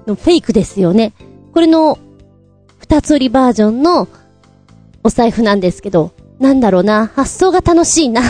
[0.07, 1.13] のフェイクですよね。
[1.53, 1.99] これの、
[2.79, 4.09] 二つ折りバージョンの
[5.05, 8.23] お財布なんですけど、なんだろうな、発想が楽しいな。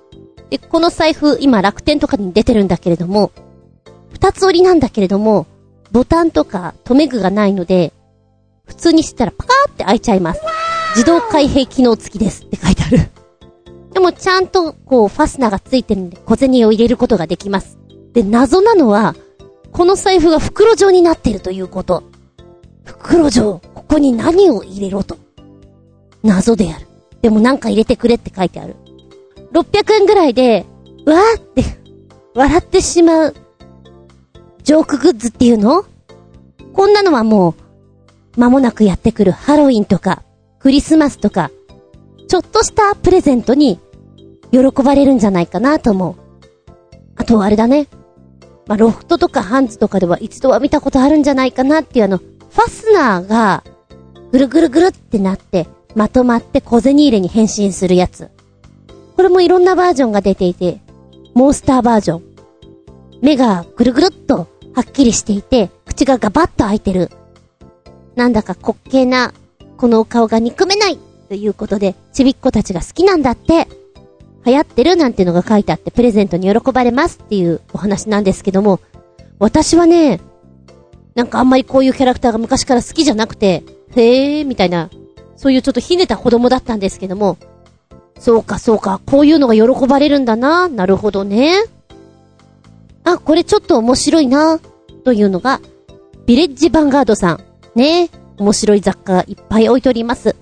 [0.48, 3.32] で、この財布、今楽天とかに出てるんだけれども、
[4.14, 5.46] 二つ折りなんだけれども、
[5.92, 7.92] ボタンとか留め具がないので、
[8.64, 10.40] 普通にしたらパカーって開いちゃいます。
[10.96, 13.10] 自動開閉機能付きですって書いてある。
[13.92, 17.78] でもちゃんとこうファスナーが付いてるんで小銭を入れることができます。
[18.14, 19.14] で、謎なのは、
[19.72, 22.02] この財布が袋状になってるということ。
[22.82, 25.18] 袋状、ここに何を入れろと。
[26.22, 26.86] 謎である。
[27.20, 28.76] でもなんか入れてくれって書いてある。
[29.52, 30.64] 600円ぐらいで、
[31.04, 31.62] わーって、
[32.34, 33.34] 笑ってしまう、
[34.62, 35.84] ジョークグッズっていうの？
[36.72, 37.54] こんなのはも
[38.36, 40.22] う、間もなくやってくるハロウィンとか、
[40.66, 41.52] クリスマスとか、
[42.26, 43.78] ちょっとしたプレゼントに、
[44.50, 46.16] 喜ばれるんじゃないかなと思う。
[47.14, 47.86] あとあれだね。
[48.66, 53.62] まあ、ロフトとかハンズとかでは一度は見たことあるんじゃないかなっていうあの、ファスナーが、
[54.32, 58.28] ぐるぐるぐるってなって、まとまって小銭入れに変身するやつ。
[59.14, 60.80] これもいろんなバージョンが出ていて、
[61.34, 62.22] モンスターバージョン。
[63.22, 67.12] 目がぐるぐるっとはっきりしていて、口がガバッと開いてる。
[68.16, 69.32] なんだか滑稽な、
[69.76, 70.98] このお顔が憎めない
[71.28, 73.68] ということで、ちびっ子たちが好きなんだって。
[74.46, 78.78] 流行ってるなんてのが書いてあって、プレゼントに喜ばれますっていうお話なんですけども、
[79.40, 80.20] 私はね、
[81.16, 83.64] なんかあんまりこういうキャラクターが昔から好きじゃなくて、
[83.96, 84.88] へえー、みたいな、
[85.36, 87.38] そういうちょっとひねた子供だったんですけども、
[88.20, 91.54] そうかそうか、こういうのが喜ばれるんだな、なるほどね。
[93.02, 94.60] あ、これちょっと面白いな、
[95.04, 95.60] というのが、
[96.24, 97.40] ビレッジヴァンガードさん。
[97.74, 100.36] ね面白い雑貨がいっぱい置いております。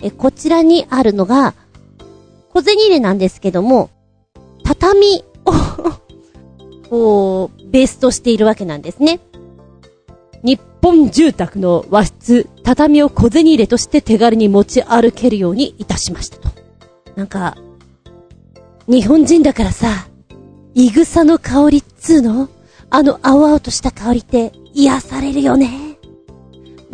[0.00, 1.54] え、こちらにあるのが、
[2.52, 3.90] 小銭入れなんですけども、
[4.62, 5.52] 畳を
[6.88, 9.20] こう、ベースとしているわけなんですね。
[10.42, 16.48] 日本住宅の和室、畳を小銭入れとして手軽に持ち歩けるようにいたしましたと。
[17.16, 17.56] なんか、
[18.86, 20.06] 日本人だからさ、
[20.74, 22.48] イグサの香りっつうの？
[22.90, 25.83] あの青々とした香りって癒されるよね。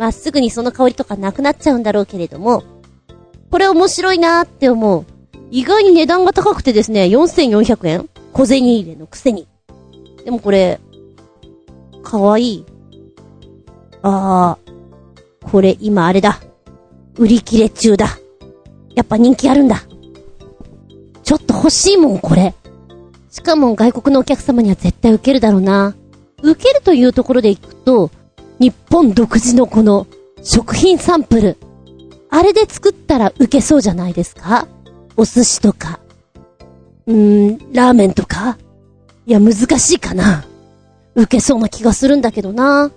[0.01, 2.63] まっすぐにその香りとかなくなっちゃうんだろうけれども、
[3.51, 5.05] これ面白いなーって思う。
[5.51, 8.09] 意外に値段が高くてですね、4400円？
[8.33, 9.47] 小銭入れのくせに。
[10.25, 10.79] でもこれ、
[12.01, 12.65] かわいい。
[14.01, 16.41] あー、これ今あれだ。
[17.17, 18.07] 売り切れ中だ。
[18.95, 19.83] やっぱ人気あるんだ。
[21.21, 22.55] ちょっと欲しいもん、これ。
[23.29, 25.95] しかも外国のお客様には絶対受けるだろうな。
[26.41, 28.09] 受けるというところでいくと、
[28.61, 30.05] 日本独自のこの
[30.43, 31.57] 食品サンプル。
[32.29, 34.67] あれで作ったら受けそうじゃないですか？
[35.17, 35.99] お寿司とか。
[37.07, 38.59] うーん、ラーメンとか？
[39.25, 40.45] いや、難しいかな。
[41.15, 42.91] 受けそうな気がするんだけどな。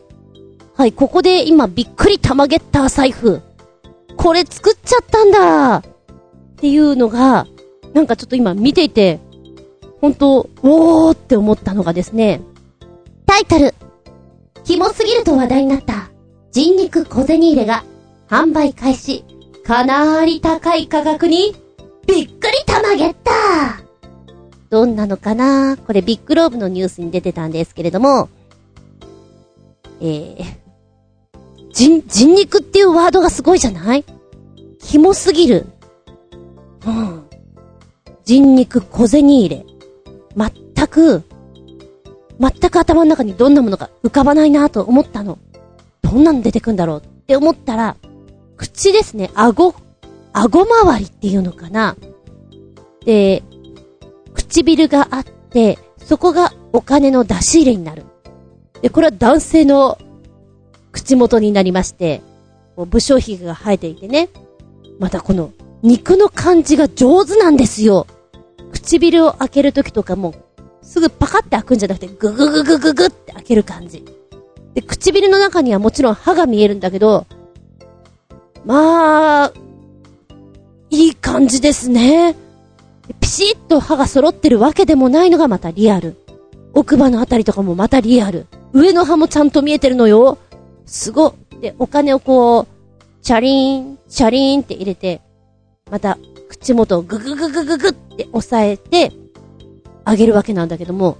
[0.74, 3.40] はい、ここで今びっくり玉ゲッター財布。
[4.18, 5.82] これ作っちゃったんだっ
[6.58, 7.46] ていうのが、
[7.94, 9.18] なんかちょっと今見ていて、
[10.02, 12.42] 本当おーって思ったのがですね、
[13.24, 13.74] タイトル、
[14.64, 16.10] キモすぎると話題になった
[16.50, 17.84] 人肉小銭入れが
[18.28, 19.24] 販売開始。
[19.62, 21.54] かなーり高い価格に、
[22.06, 23.84] びっくり玉ゲッター
[24.68, 25.76] どんなのかな？
[25.76, 28.28] これビッグローブのニュースに出てたんですけれども、
[30.00, 30.44] えー、
[31.70, 34.04] 人、人肉っていうワードがすごいじゃない？
[34.80, 35.66] キモすぎる。
[36.86, 37.24] うん。
[38.24, 39.64] 人肉小銭入れ。
[40.36, 41.22] 全く、
[42.40, 45.38] 全く頭の中にどんなものか浮かばないなと思ったの。
[46.02, 47.96] どんなの出てくんだろうって思ったら、
[48.56, 49.74] 口ですね、顎、
[50.32, 51.96] 顎周りっていうのかな。
[53.04, 53.42] で、
[54.34, 58.04] 唇があって、そこがお金の出し入れになる。
[58.82, 59.98] で、これは男性の
[60.92, 62.20] 口元になりまして、
[62.76, 64.28] 武将髭が生えていてね。
[64.98, 68.06] またこの肉の感じが上手なんですよ。
[68.72, 70.34] 唇を開けるときとかも、
[70.84, 74.04] すぐパカって開くんじゃなくて、ググググググって開ける感じ。
[74.74, 77.26] で、唇の中にはもちろん歯が見えるんだけど、
[78.64, 79.52] まあ、
[80.90, 82.36] いい感じですね。
[83.20, 86.16] ピシッと歯が揃ってるわけでもないのがまたリアル。
[86.74, 88.46] 奥歯のあたりとかもまたリアル。
[88.72, 90.38] 上の歯もちゃんと見えてるのよ。
[90.86, 91.34] すご。
[91.60, 92.66] で、お金をこう、
[93.22, 95.20] チャリーン、チャリーンって入れて、
[95.90, 96.18] また、
[96.48, 99.12] 口元をググググググって押さえて、
[100.04, 101.16] あげるわけなんだけども、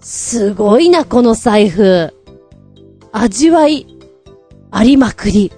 [0.00, 2.12] すごいな、この財布。
[3.12, 3.86] 味わい、
[4.70, 5.52] ありまくり。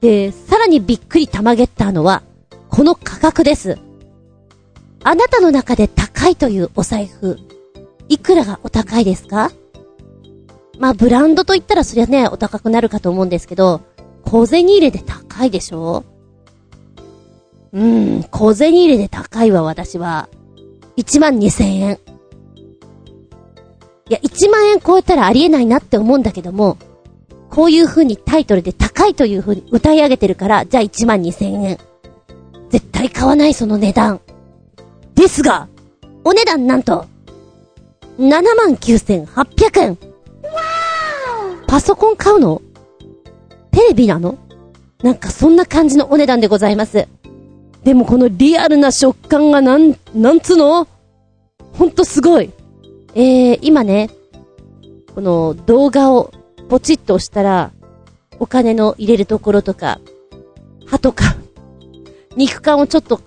[0.00, 2.22] で、さらにびっくりたまげったのは、
[2.68, 3.78] この価格です。
[5.02, 7.38] あなたの中で高いというお財布、
[8.08, 9.50] いくらがお高いですか？
[10.78, 13.82] まあ、ブランドと言ったらそりゃね、お高くなるかと思うんですけど、
[14.24, 16.04] 小銭入れで高いでしょ？
[17.72, 20.28] うーん、小銭入れで高いわ、私は。
[20.96, 21.98] 1万2千円。
[24.08, 26.76] いや、1万円超えたらありえないなって思うんだけども、
[27.50, 31.78] こういう風にタイトルで高いという風に歌い上げてるから、じゃあ1万2千円。
[32.68, 34.20] 絶対買わないその値段。
[35.14, 35.68] ですが、
[36.24, 37.06] お値段なんと、
[38.18, 39.98] 79,800円。
[41.66, 42.62] パソコン買うの？
[43.72, 44.38] テレビなの？
[45.02, 47.08] なんかそんな感じのお値段でございます。
[47.84, 50.88] でもこのリアルな食感がなん、なんつの？
[51.74, 52.50] ほんとすごい。
[53.14, 54.10] えー、今ね、
[55.14, 56.32] この動画を
[56.68, 57.72] ポチッと押したら、
[58.40, 60.00] お金の入れるところとか、
[60.86, 61.36] 歯とか、
[62.36, 63.20] 肉感をちょっと、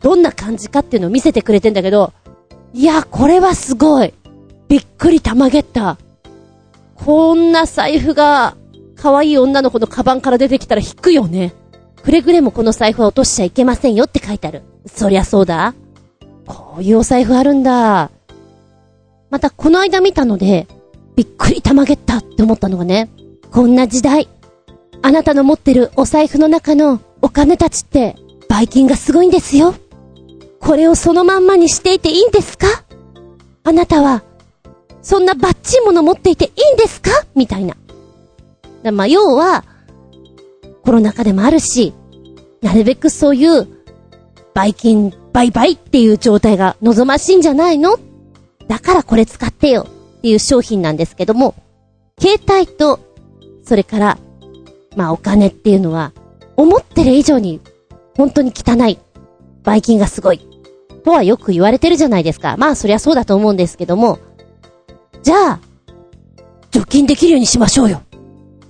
[0.00, 2.12] どんな感じかっていうのを見せてくれてんだけど、
[2.74, 4.12] いや、これはすごい。
[4.68, 5.96] びっくりたまげった。
[6.94, 8.56] こんな財布が、
[8.94, 11.54] 可愛い女の子のカバンから出てきたら引くよね。
[12.02, 14.62] くれぐれもこの財布は落としちゃいけませんよって書いてある。
[14.86, 15.74] そりゃそうだ。
[16.46, 18.10] こういうお財布あるんだ。
[19.30, 20.66] またこの間見たので、
[21.14, 23.10] びっくりたまげったって思ったのがね、
[23.50, 24.28] こんな時代。
[25.02, 28.16] あなたの持ってるお財布の中のお金たちって、
[28.48, 29.74] バイキンがすごいんですよ。
[30.60, 32.66] これをそのまんまにしていていいんですか？
[33.62, 34.22] あなたは、
[35.02, 37.10] そんなバッチリもの持っていていいんですか？
[37.34, 37.76] みたいな。
[38.92, 39.64] まあ、要は、
[40.82, 41.92] コロナ禍でもあるし、
[42.62, 43.68] なるべくそういう、
[44.54, 47.98] バイキン、バイバイっていう状態が望ましいんじゃないの？
[48.66, 49.86] だからこれ使ってよ
[50.18, 51.54] っていう商品なんですけども、
[52.20, 53.00] 携帯と、
[53.64, 54.18] それから、
[54.96, 56.12] まあお金っていうのは、
[56.56, 57.60] 思ってる以上に、
[58.16, 58.98] 本当に汚い。
[59.62, 60.46] バイキンがすごい。
[61.04, 62.56] とはよく言われてるじゃないですか。
[62.58, 64.18] まあそりゃそうだと思うんですけども、
[65.22, 65.60] じゃあ、
[66.70, 68.02] 除菌できるようにしましょうよ。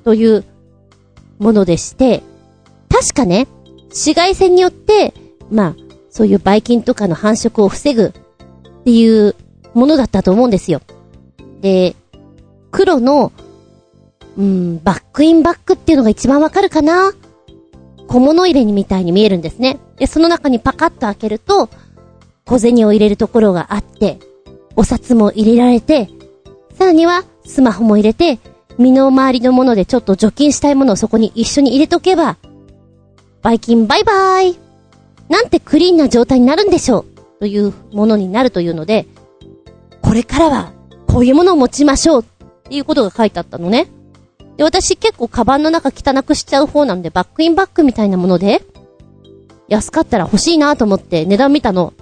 [0.04, 0.44] という
[1.40, 2.22] ものでして、
[2.88, 3.48] 確かね、
[3.88, 5.12] 紫外線によって、
[5.50, 5.76] まあ、
[6.10, 8.12] そういうばい菌とかの繁殖を防ぐっ
[8.84, 9.34] ていう
[9.74, 10.80] ものだったと思うんですよ。
[11.60, 11.96] で、
[12.70, 13.32] 黒の、
[14.38, 17.12] うん、バックインバックっていうのが一番わかるかな？
[18.06, 19.78] 小物入れにみたいに見えるんですね。
[19.96, 21.68] で、その中にパカッと開けると、
[22.44, 24.18] 小銭を入れるところがあって、
[24.76, 26.08] お札も入れられて、
[26.74, 28.38] さらにはスマホも入れて、
[28.78, 32.36] 身の回りのものでちょっと除菌したいものをそこに一緒に入れとけば、
[33.42, 34.58] バイキンバイバーイ
[35.28, 37.06] なんてクリーンな状態になるんでしょう
[37.40, 39.06] というものになるというので、
[40.02, 40.72] これからは
[41.06, 42.24] こういうものを持ちましょうっ
[42.64, 43.88] ていうことが書いてあったのね。
[44.56, 48.62] で、私結構カバンの中汚くしちゃう方なんで、バックインバックみたいなもので、
[49.68, 51.94] 安かったら欲しいなと思って値段見たの。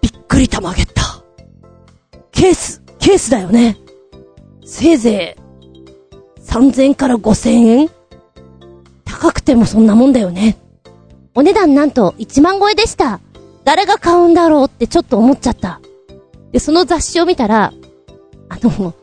[0.00, 1.02] びっくりたまげった。
[2.30, 3.76] ケース、ケースだよね。
[4.64, 5.49] せいぜい、
[6.50, 7.88] 3000から5000円
[9.04, 10.58] 高くてもそんなもんだよね。
[11.36, 13.20] お値段なんと1万超えでした。
[13.64, 15.80] 誰が買うんだろうってちょっと思っちゃった。
[16.50, 17.72] で、その雑誌を見たら、
[18.48, 18.94] あの、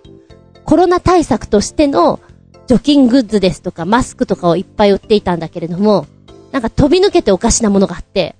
[0.65, 2.19] コロナ対策としての
[2.67, 6.05] 除菌グッズですとかマスクとかをいっぱい売っていたんだけれども、
[6.51, 8.35] なんか飛び抜けておかしなものがあって、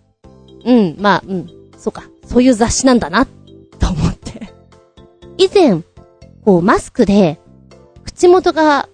[0.66, 1.48] うん、まあ、うん、
[1.78, 4.54] そうか、そういう雑誌なんだな、と思って。
[5.38, 5.82] 以前、
[6.44, 7.40] こう、マスクで、
[8.08, 8.88] 口元が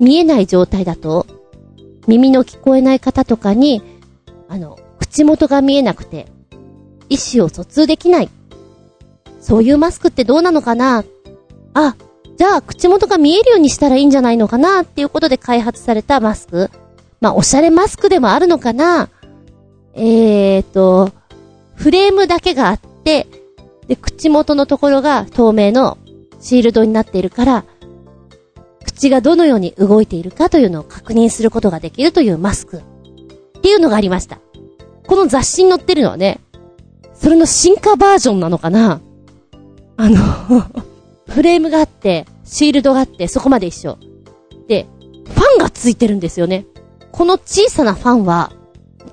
[0.00, 1.26] 見えない状態だと、
[2.08, 3.82] 耳の聞こえない方とかに、
[4.48, 6.26] あの、口元が見えなくて、
[7.10, 8.30] 意思を疎通できない。
[9.40, 11.04] そういうマスクってどうなのかな？
[11.74, 11.96] あ、
[12.36, 14.82] じゃあ口元が見えるようにしたらいいんじゃないのかな？
[14.82, 16.70] っていうことで開発されたマスク。
[17.20, 19.10] まあ、おしゃれマスクでもあるのかな？
[19.94, 21.10] えーと、
[21.74, 23.26] フレームだけがあって、
[23.86, 25.98] で、口元のところが透明の
[26.40, 27.64] シールドになっているから、
[29.00, 32.80] 口がどのように動いているかというのを確認することができるというマスク。
[32.80, 34.40] っていうのがありました。
[35.06, 36.38] この雑誌に載ってるのはね、
[37.14, 39.00] それの進化バージョンなのかな？
[39.96, 40.16] あの
[41.28, 43.96] フレームがあって、シールドがあって、そこまで一緒。
[44.68, 44.86] で、
[45.24, 46.66] ファンがついてるんですよね。
[47.10, 48.52] この小さなファンは、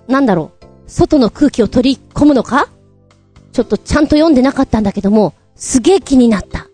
[0.09, 2.67] なんだろう、外の空気を取り込むのか？
[3.53, 6.67] ちょっとちゃんと読んでなかったんだけども、すげえ気になった。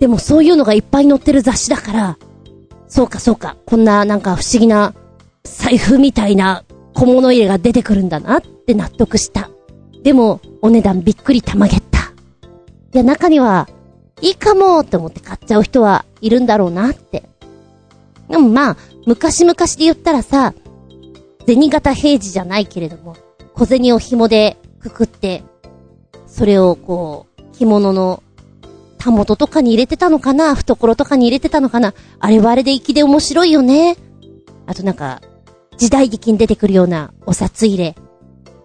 [0.00, 2.18] でもそういうのがいっぱい載ってる雑誌だから、
[2.88, 4.94] そうかそうか、こんななんか不思議な
[5.44, 6.64] 財布みたいな
[6.94, 9.50] 小物入れが出てくるんだなって納得した。
[10.02, 11.98] でも、お値段びっくりたまげった。
[11.98, 13.68] いや、中には、
[14.20, 17.28] いいかもって思って買っちゃう人はいるんだろうなって。
[18.28, 18.76] でもまあ、
[19.06, 20.54] 昔々で言ったらさ、
[21.46, 23.16] 銭形平次じゃないけれども、
[23.54, 25.42] 小銭を紐でくくって、
[26.26, 28.22] それをこう、着物の
[28.98, 30.54] たもととかに入れてたのかな？
[30.54, 31.94] 懐とかに入れてたのかな？
[32.18, 33.96] あれはあれで粋で面白いよね。
[34.66, 35.22] あとなんか、
[35.76, 37.94] 時代劇に出てくるようなお札入れ。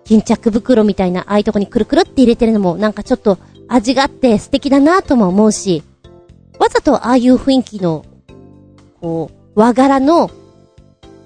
[0.03, 3.38] 巾着袋みたいなああいうとこにくるくるって入れてるのもなんかちょっと
[3.69, 5.84] 味があって素敵だなとも思うし、
[6.59, 8.05] わざとああいう雰囲気の、
[8.99, 10.29] こう、和柄の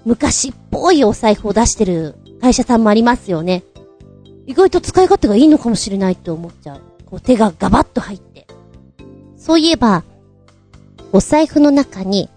[0.05, 3.63] 昔っぽいお財布を出してる会社さんもありますよね。
[4.45, 6.81] 意外と使い勝手がいいのかもしれないって思っちゃう。
[7.05, 8.47] こう手がガバッと入って。
[9.47, 10.03] そういえば、
[11.13, 12.29] お財布の中に、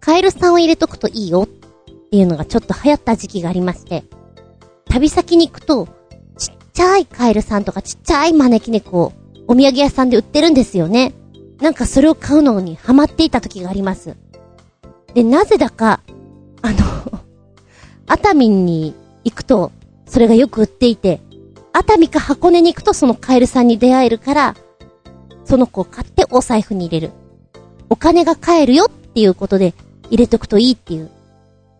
[0.00, 4.02] カエルさんを入れとくといいよっていうのがちょっと流行った時期がありまして、
[4.90, 5.86] 旅先に行くと、
[6.36, 9.12] ちっちゃいカエルさんとかちっちゃい招き猫を
[9.46, 11.14] お土産屋さんで売ってるんですよね。
[11.60, 14.16] なんかそれを買うのにハマっていた時があります。
[15.14, 16.00] で、なぜだか、
[16.60, 17.20] あの
[18.08, 19.70] 熱海に行くと、
[20.08, 21.20] それがよく売っていて、
[21.72, 24.56] 熱海か箱根に行くとそのカエルさんに出会えるから、
[25.46, 27.12] その子を買ってお財布に入れる。
[27.88, 29.72] お金が帰るよっていうことで
[30.10, 31.10] 入れとくといいっていう、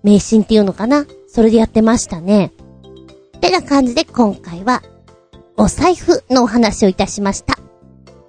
[0.02, 2.52] 迷信っていうのかなそれでやってましたね。
[3.36, 4.82] ってな感じで今回は、
[5.56, 7.58] お財布のお話をいたしました。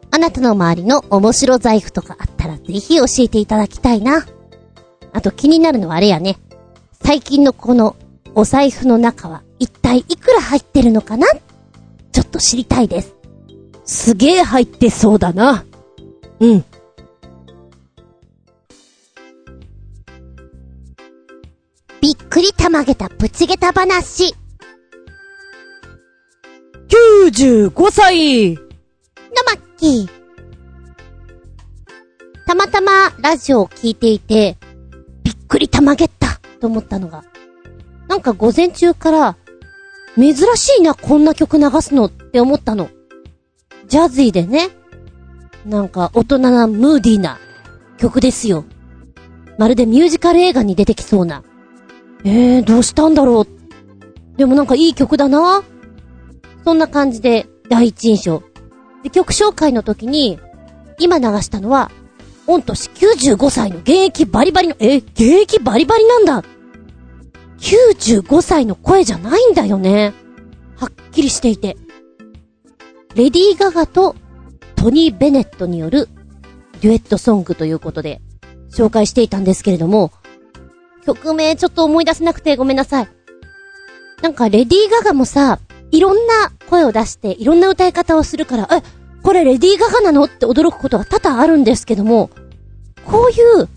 [0.09, 4.25] あなたの周りの面白財布とかあったらぜひ教えていただきたいな。
[5.13, 6.37] あと気になるのはあれやね。
[7.03, 7.95] 最近のこの
[8.33, 11.27] お財布の中は一体いくら入ってるのかな？
[12.11, 13.13] ちょっと知りたいです。
[13.87, 15.65] すげえ入ってそうだな。
[16.41, 16.65] うん。
[22.01, 24.35] びっくりたまげたプチゲタ話。
[26.89, 28.61] 95歳の
[29.45, 30.09] マッキー。
[32.45, 34.57] たまたまラジオを聞いていて、
[35.23, 37.23] びっくりたまげったと思ったのが、
[38.09, 39.37] なんか午前中から、
[40.17, 42.89] 珍しいな、こんな曲流すのって思ったの。
[43.87, 44.69] ジャズィでね、
[45.65, 47.39] なんか大人なムーディーな
[47.97, 48.65] 曲ですよ。
[49.57, 51.43] まるでミュージカル映画に出てきそうな。
[52.23, 53.47] えー、どうしたんだろう。
[54.37, 55.63] でもなんかいい曲だな。
[56.63, 58.43] そんな感じで第一印象。
[59.03, 60.39] で、曲紹介の時に、
[60.99, 61.91] 今流したのは、
[62.45, 66.43] 御年95歳の現役バリバリの、え、現役バリバリなんだ。
[67.59, 70.13] 95歳の声じゃないんだよね。
[70.75, 71.77] はっきりしていて。
[73.15, 74.15] レディー・ガガと
[74.75, 76.07] トニー・ベネットによる
[76.81, 78.21] デュエットソングということで
[78.71, 80.11] 紹介していたんですけれども、
[81.05, 83.07] 曲名ちょっと思い出せなくてごめんなさい。
[84.21, 85.59] なんかレディー・ガガもさ、
[85.91, 88.81] いろんな声を出して、いろんな歌い方をするから、え、
[89.23, 92.29] これレディー・ガガなのって驚くことが多々あるんですけども、
[93.05, 93.69] こういう、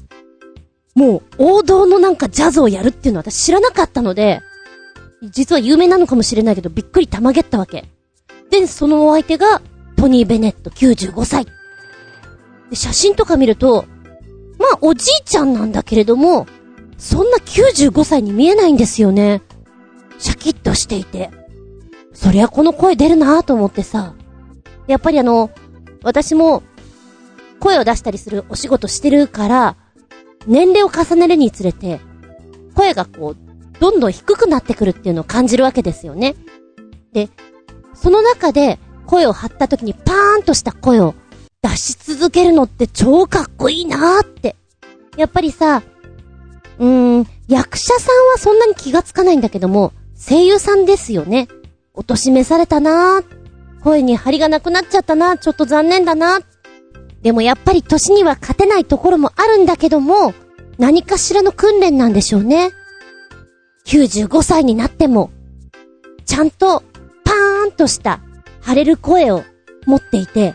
[0.94, 4.40] もう王道のなんかジャズをやるっていうのは私知らなかったので、
[5.22, 7.84] 実は有名なのかもしれないけど、びっくりたまげったわけ。
[8.50, 9.62] で、そのお相手が、
[9.96, 11.46] トニー・ベネット95歳。
[12.70, 13.84] で、写真とか見ると、
[14.58, 16.46] まあ、おじいちゃんなんだけれども、
[16.98, 19.42] そんな95歳に見えないんですよね。
[20.18, 21.30] シャキッとしていて。
[22.12, 24.14] そりゃこの声出るなぁと思ってさ。
[24.86, 25.50] やっぱりあの、
[26.02, 26.62] 私も、
[27.60, 29.76] 声を出したりするお仕事してるから、
[30.46, 32.00] 年齢を重ねるにつれて、
[32.74, 36.34] 声がこう、どんどん低くなってくるっていうのを感じるわけですよね。
[37.12, 37.28] で、
[38.00, 41.14] その中で声を張った時にパーンとした声を
[41.62, 44.56] 出し続けるのって超かっこいいなーって。
[45.16, 45.82] やっぱりさ、
[46.78, 51.48] うーん、役者さんはそんなに気がつかないんだけども、声優さんですよね。
[51.92, 53.24] お年めされたなー。
[53.82, 56.44] 声に張りがなくなっちゃったなー、ちょっと残念だなー。
[57.20, 60.32] でもやっぱり年には勝てないところもあるんだけども、
[60.78, 62.70] 何かしらの訓練なんでしょうね。
[63.86, 65.30] 95歳になっても、
[66.24, 68.20] ちゃんとーンとした
[68.60, 69.44] 晴れる声を
[69.86, 70.54] 持っていて、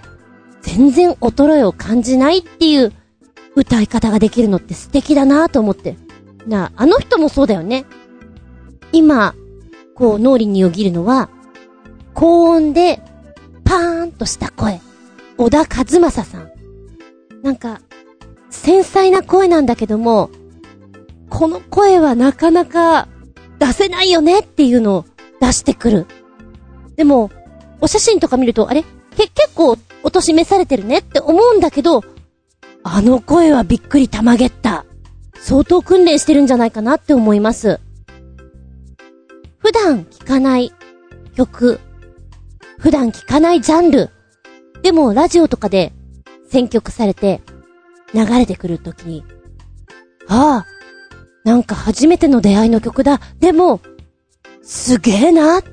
[0.62, 2.94] 全然衰えを感じないっていう
[3.56, 5.98] 歌い方ができるのって素敵だなと思って。
[6.48, 7.86] なあ、あの人もそうだよね。
[8.92, 9.36] 今、
[9.96, 11.30] こう脳裏によぎるのは、
[12.14, 13.02] 高音で、
[13.64, 14.80] パーンとした声。
[15.38, 16.52] 小田和正さん。
[17.44, 17.82] なんか、
[18.50, 20.30] 繊細な声なんだけども、
[21.30, 23.08] この声はなかなか
[23.60, 25.06] 出せないよねっていうのを
[25.42, 26.08] 出してくる。
[26.96, 27.32] でも、
[27.82, 28.84] お写真とか見ると、あれ？
[29.18, 31.00] け、結構お年召されてるね？
[31.00, 32.04] って思うんだけど、
[32.84, 34.86] あの声はびっくりたまげった。
[35.40, 37.80] 相当訓練してるんじゃないかなって思います。
[39.58, 40.74] 普段聴かない
[41.36, 41.80] 曲、
[42.78, 44.10] 普段聴かないジャンル、
[44.84, 45.92] でもラジオとかで
[46.50, 47.42] 選曲されて
[48.14, 49.26] 流れてくるときに、
[50.28, 50.68] ああ、
[51.44, 53.20] なんか初めての出会いの曲だ。
[53.40, 53.82] でも、
[54.64, 55.64] すげえなっ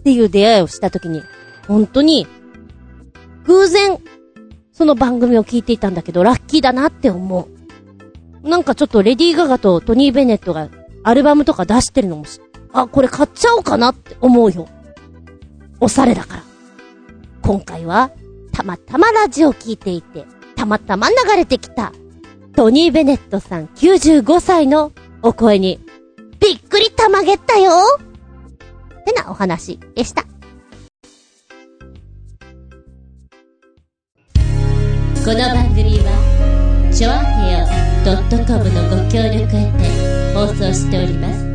[0.00, 1.22] っていう出会いをしたときに、
[1.68, 2.26] 本当に、
[3.44, 3.98] 偶然、
[4.72, 7.48] その番組を聞いていたんだけど、ラッキーだなって思
[8.44, 8.48] う。
[8.48, 10.70] なんかちょっとレディー・ガガとトニー・ベネットが
[11.04, 12.24] アルバムとか出してるのも
[12.72, 14.68] あ、これ買っちゃおうかなって思うよ。
[15.80, 16.42] おしゃれだから。
[17.42, 18.10] 今回は、
[18.52, 20.24] たまたまラジオを聞いていて、
[20.56, 21.92] たまたま流れてきた、
[22.54, 24.92] トニー・ベネットさん95歳の
[25.22, 25.80] お声に、
[26.40, 27.72] びっくりたまげったよ
[29.00, 30.22] ってなお話でした。
[35.22, 37.66] この番組は、ちょあへよ
[38.46, 41.50] .com のご協力へて放送しております。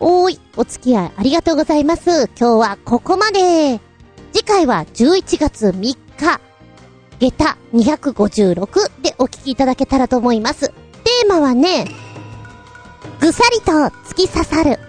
[0.00, 2.28] おーい、お付き合いありがとうございます。
[2.38, 3.80] 今日はここまで。
[4.32, 6.40] 次回は11月3日、
[7.22, 10.70] 下駄256でお聞きいただけたらと思います。
[10.70, 11.86] テーマはね、
[13.20, 14.80] ぐさりと突き刺さる、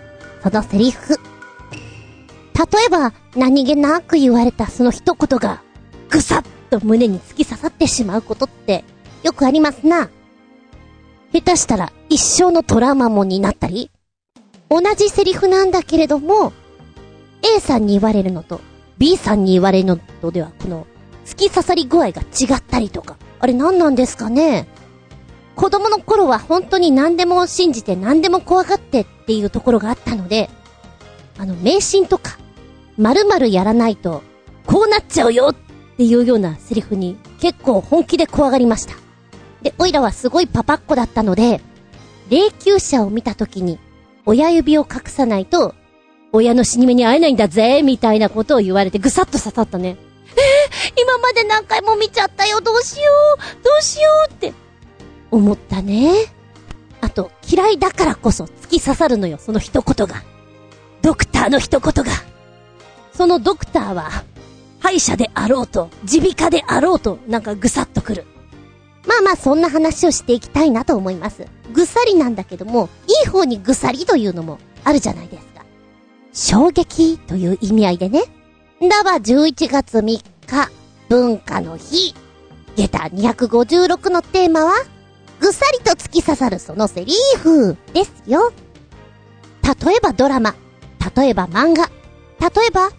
[0.41, 1.13] そのセリフ。
[1.13, 5.61] 例えば、何気なく言われたその一言が、
[6.09, 8.84] ぐさっと胸に突き刺さってしまうことって、
[9.21, 10.09] よくありますな。
[11.34, 13.91] 下手したら一生のトラウマもになったり、
[14.69, 16.51] 同じセリフなんだけれども、
[17.43, 18.59] A さんに言われるのと
[18.97, 20.88] B さんに言われるのとでは、この、
[21.26, 24.67] 突き刺さり具合が違ったりとか、あれ何なんですかね？
[25.55, 30.49] 子供の頃は本当に何でも信じて何でも怖がってっていうところがあったので、
[31.38, 32.38] あの、迷信とか、
[32.97, 34.24] 〇〇やらないと、
[34.65, 35.55] こうなっちゃうよっ
[35.97, 38.95] ていうようなセリフに結構本気で怖がりました。
[39.61, 41.61] で、オイラはすごいパパっ子だったので、
[42.30, 43.80] 霊柩車を見た時に、
[44.26, 45.76] 親指を隠さないと、
[46.32, 49.97] 親の死に目に会えないんだぜ、みたいなことを言われてぐさっと刺さったね。
[50.36, 53.11] えー、今まで何回も見ちゃったよ、どうしよ
[53.61, 54.53] う、どうしようって、
[55.31, 56.13] 思ったね。
[57.01, 60.23] あと、嫌いだからこそ突き刺さるのよ、その一言が。
[61.01, 62.11] ドクターの一言が。
[63.13, 64.23] そのドクターは、
[64.79, 68.25] 歯医者であろうと、耳鼻科であろうと、なんかぐさっとくる。
[69.05, 71.45] まあまあそんな話をしていきたいなと思います。
[71.73, 75.65] ぐさりなんだけども、いい方にぐさりというのもあるじゃないですか。
[76.34, 78.23] 衝撃という意味合いでね。
[78.89, 80.23] だわ11月3日、
[81.09, 82.15] 文化の日。
[82.75, 84.73] 下駄256のテーマは、
[85.39, 88.51] ぐさりと突き刺さるそのセリーフですよ。
[89.63, 90.55] 例えばドラマ、
[91.15, 91.89] 例えば漫画、
[92.39, 92.89] 例えば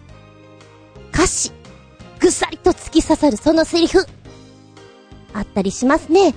[1.13, 1.53] 歌詞、
[2.21, 4.07] ぐさりと突き刺さるそのセリフ。
[5.33, 6.35] あったりしますね。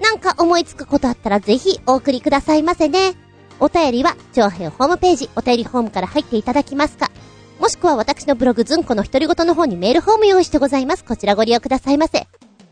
[0.00, 3.14] なんか思いつくことあったらぜひお送りくださいませね。
[3.60, 7.10] お便りは、長編ホームページ、お便りホームから入っていただきますか。
[7.58, 11.04] もしくは私のブログズンコの独り言の方にメールフォーム用意してございます。
[11.04, 12.26] こちらご利用くださいませ。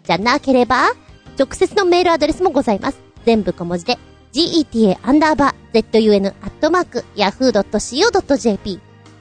[0.05, 0.91] じゃなければ、
[1.39, 3.01] 直接のメールアドレスもございます。
[3.25, 3.99] 全部小文字で、
[4.33, 8.81] geta アンダーバー zun アットマーク yahoo.co.jp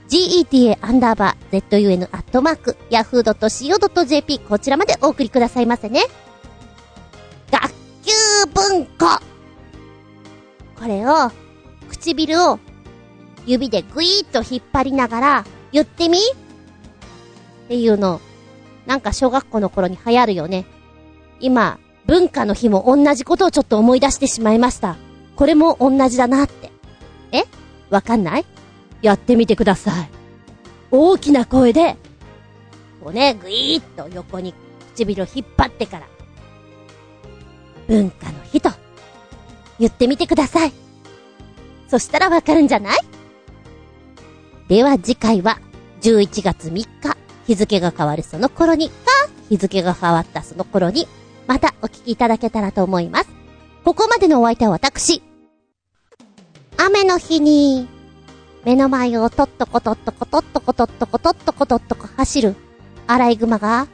[0.10, 6.02] geta アンダーバー zun アットマーク yahoo.co.jp こちらまでお送りくださいませね。
[7.52, 7.70] 学
[8.04, 8.12] 級
[8.54, 9.22] 文庫
[10.80, 11.32] これを、
[11.90, 12.60] 唇を
[13.46, 16.18] 指でグイーッと引っ張りながら言ってみ？
[16.18, 16.22] っ
[17.68, 18.22] ていうの、
[18.86, 20.66] なんか小学校の頃に流行るよね。
[21.40, 24.98] 今、文化の日も同じことをちょっと思い出してしまいました。
[25.36, 26.72] これも同じだなって。
[27.32, 27.44] え？
[27.90, 28.46] わかんない？
[29.02, 30.10] やってみてください。
[30.92, 31.96] 大きな声で、
[33.02, 34.54] こうね、ぐいーっと横に
[34.94, 36.08] 唇を引っ張ってから、
[37.88, 38.70] 文化の日と
[39.80, 40.74] 言ってみてください。
[41.88, 42.98] そしたらわかるんじゃない？
[44.72, 45.60] では次回は
[46.00, 46.88] 11月3日、
[47.46, 48.96] 日付が変わるその頃にか、
[49.50, 51.10] 日付が変わったその頃に、
[51.46, 53.30] またお聞きいただけたらと思います。
[53.84, 55.22] ここまでのお相手は私。
[56.78, 57.90] 雨の日に、
[58.64, 62.56] 目の前をとっとことっとことっとことっとことっとことっとこ走る、
[63.08, 63.90] アライグマが、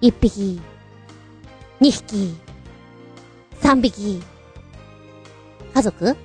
[0.00, 0.58] 1匹、
[1.82, 2.34] 2匹、
[3.60, 4.22] 3匹、
[5.74, 6.12] 家族？
[6.12, 6.16] っ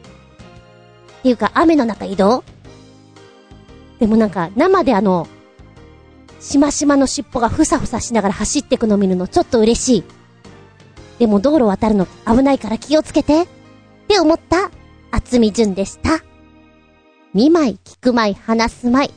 [1.22, 2.46] ていうか雨の中移動？
[4.00, 5.28] でもなんか生であの、
[6.40, 10.04] しましまの尻尾がふさふさしながら走ってくの見るのちょっと嬉しい。
[11.20, 13.44] でも道路渡るの危ないから気をつけて。
[13.44, 13.48] っ
[14.10, 14.72] て思った、
[15.12, 16.24] 厚み純でした。
[17.32, 19.12] 見舞い、聞く舞い、話す舞い。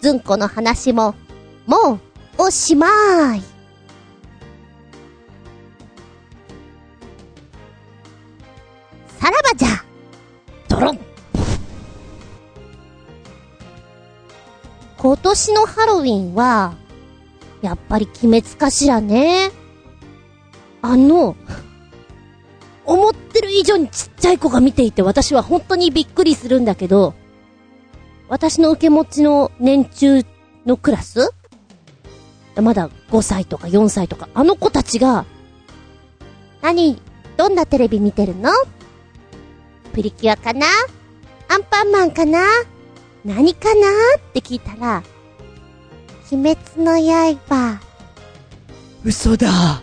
[0.00, 1.14] ずんこの話も、
[1.64, 2.00] もう、
[2.38, 3.42] おしまーい。
[9.20, 9.68] さらばじゃ
[10.68, 11.11] ドロン
[15.02, 16.76] 今年のハロウィンは、
[17.60, 19.50] やっぱり鬼滅かしらね。
[20.80, 21.34] あの、
[22.84, 27.14] 思ってる以上にちっちゃい子が見ていて私は本当にびっくりするんだけど、
[28.28, 30.24] 私の受け持ちの年中
[30.66, 31.32] のクラス
[32.54, 35.24] まだ5歳とか4歳とか、あの子たちが、
[36.60, 37.02] 何、
[37.36, 38.52] どんなテレビ見てるの？
[39.92, 40.66] プリキュアかな？
[41.48, 42.46] アンパンマンかな？
[43.24, 43.88] 何かな？
[44.18, 45.02] って聞いたら、
[46.30, 47.00] 鬼滅の
[47.46, 47.80] 刃。
[49.04, 49.82] 嘘だ。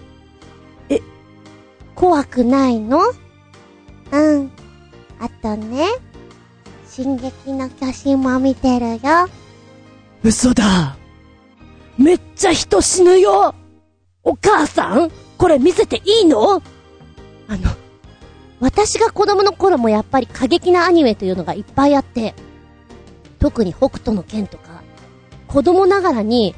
[1.95, 2.99] 怖くないの？
[4.11, 4.51] うん。
[5.19, 5.87] あとね、
[6.87, 9.29] 進撃の巨人も見てるよ。
[10.23, 10.97] 嘘だ。
[11.97, 13.53] めっちゃ人死ぬよ
[14.23, 16.61] お母さんこれ見せていいの？
[17.47, 17.69] あの、
[18.59, 22.33] 私が子供の頃もやっぱり過激なアニメというのがいっぱいあって、
[23.39, 24.83] 特に北斗の剣とか、
[25.47, 26.55] 子供ながらに、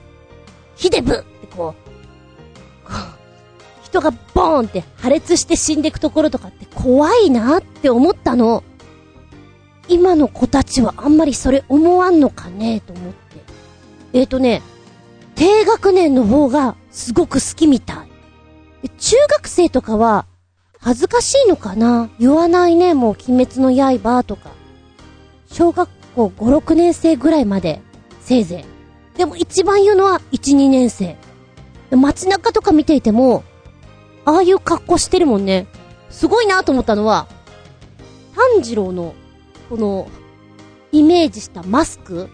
[0.75, 8.63] ヒデブってこう、こう人がボーンって破裂して死んでいくところとかって怖いなって思ったの。
[9.87, 13.19] 今の子たちはあんまりそれ思わんのかねと思って。
[14.13, 14.61] えーとね、
[15.35, 18.05] 低学年の方がすごく好きみた
[18.83, 18.89] い。
[18.97, 20.25] 中学生とかは、
[20.79, 22.09] 恥ずかしいのかな？
[22.19, 24.49] 言わないね、もう鬼滅の刃とか。
[25.47, 27.81] 小学校5、6年生ぐらいまで、
[28.21, 28.65] せいぜ
[29.15, 29.17] い。
[29.17, 31.17] でも一番言うのは1、2年生。
[31.91, 33.43] 街中とか見ていても、
[34.25, 35.67] ああいう格好してるもんね。
[36.09, 37.27] すごいなと思ったのは、
[38.35, 39.13] 炭治郎の、
[39.69, 40.07] この、
[40.91, 42.29] イメージしたマスク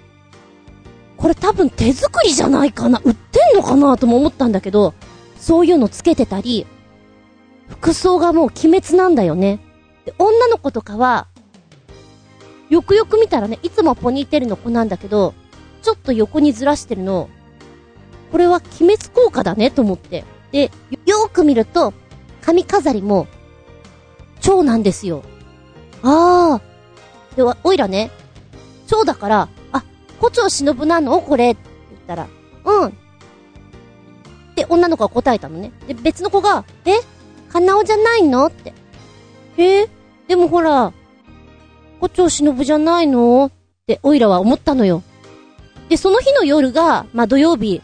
[1.17, 4.93] これ多分手作りじゃないかな売ってんのかなとも思ったんだけど、
[5.38, 6.65] そういうのつけてたり、
[7.67, 9.59] 服装がもう鬼滅なんだよね。
[10.05, 11.28] で、女の子とかは、
[12.70, 15.34] よくよく見たらね、いつもポニーテールの子なんだけど、
[15.82, 17.30] ちょっと横にずらしてるの、
[18.32, 20.26] これは鬼滅効果だねと思って。
[20.51, 20.72] で、
[21.05, 21.93] よーく見ると、
[22.41, 23.28] 髪飾りも、
[24.41, 25.24] 蝶なんですよ。
[26.03, 27.36] あー。
[27.38, 28.11] で、わおいらね、
[28.88, 29.84] 蝶だから、あ、
[30.20, 31.22] 胡蝶忍なの？
[31.22, 31.51] これ。
[31.51, 31.61] って
[31.91, 32.28] 言ったら、
[32.65, 32.88] うん。
[32.88, 32.91] っ
[34.55, 35.72] て女の子が答えたのね。
[35.88, 36.99] で、別の子が、え？
[37.49, 38.47] カナオじゃないの？
[38.47, 38.74] って。
[39.57, 39.88] え
[40.28, 40.93] でもほら、
[42.00, 43.45] 胡蝶忍じゃないの？
[43.45, 43.52] っ
[43.86, 45.04] て、おいらは思ったのよ。
[45.89, 47.82] で、その日の夜が、まあ、土曜日、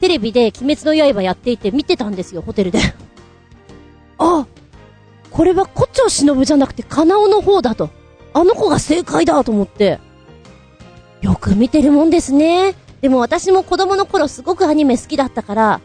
[0.00, 2.80] テレビで鬼滅の刃やっていて見てたんですよ、ホテルで。
[4.18, 4.46] あ
[5.30, 7.90] これは胡蝶忍じゃなくてカナオの方だと。
[8.32, 9.98] あの子が正解だと思って。
[11.22, 12.74] よく見てるもんですね。
[13.00, 15.80] でも私も子供の頃すごくアニメ好きだったから、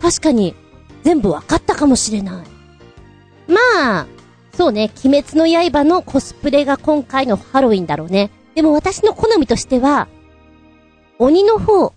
[0.00, 0.54] 確かに
[1.02, 2.46] 全部わかったかもしれない。
[3.46, 4.06] まあ、
[4.56, 8.30] そうね、鬼滅の刃のコスプレが今回のハロウィンだろうね。
[8.54, 10.06] でも私の好みとしては、
[11.18, 11.92] 鬼の方の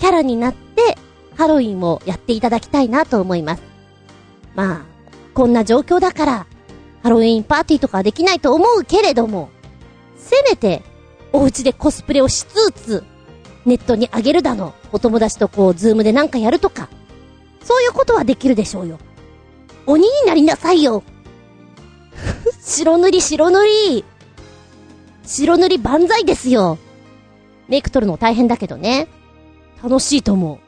[0.00, 0.98] キャラになって、
[1.36, 3.62] ハロウィンをやっていただきたいなと思います。
[4.56, 4.80] まあ、
[5.34, 6.46] こんな状況だから、
[7.04, 9.50] ハロウィンパーティーとかはできないと思うけれども、
[10.16, 10.82] せめて、
[11.32, 13.04] お家でコスプレをしつつ、
[13.64, 16.88] ネットに上げるだの、お友達とこう、ズームでなんかやるとか、
[17.62, 18.98] そういうことはできるでしょうよ。
[19.88, 21.02] 鬼になりなさいよ
[22.60, 24.04] 白塗り白塗り
[25.24, 26.78] 白塗り万歳ですよ
[27.68, 29.08] メイク取るの大変だけどね。
[29.82, 30.58] 楽しいと思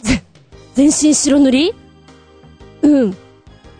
[0.00, 0.04] う。
[0.04, 0.22] ぜ、
[0.74, 1.74] 全身白塗り？
[2.82, 3.12] うん。
[3.12, 3.16] ち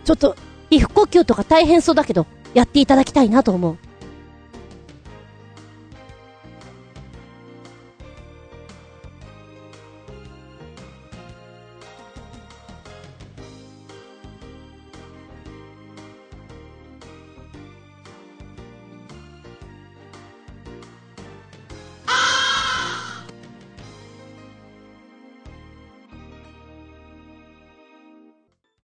[0.09, 0.35] ょっと、
[0.69, 3.77] 皮膚呼吸とか大変そうだけど、やっていただきたいなと思う。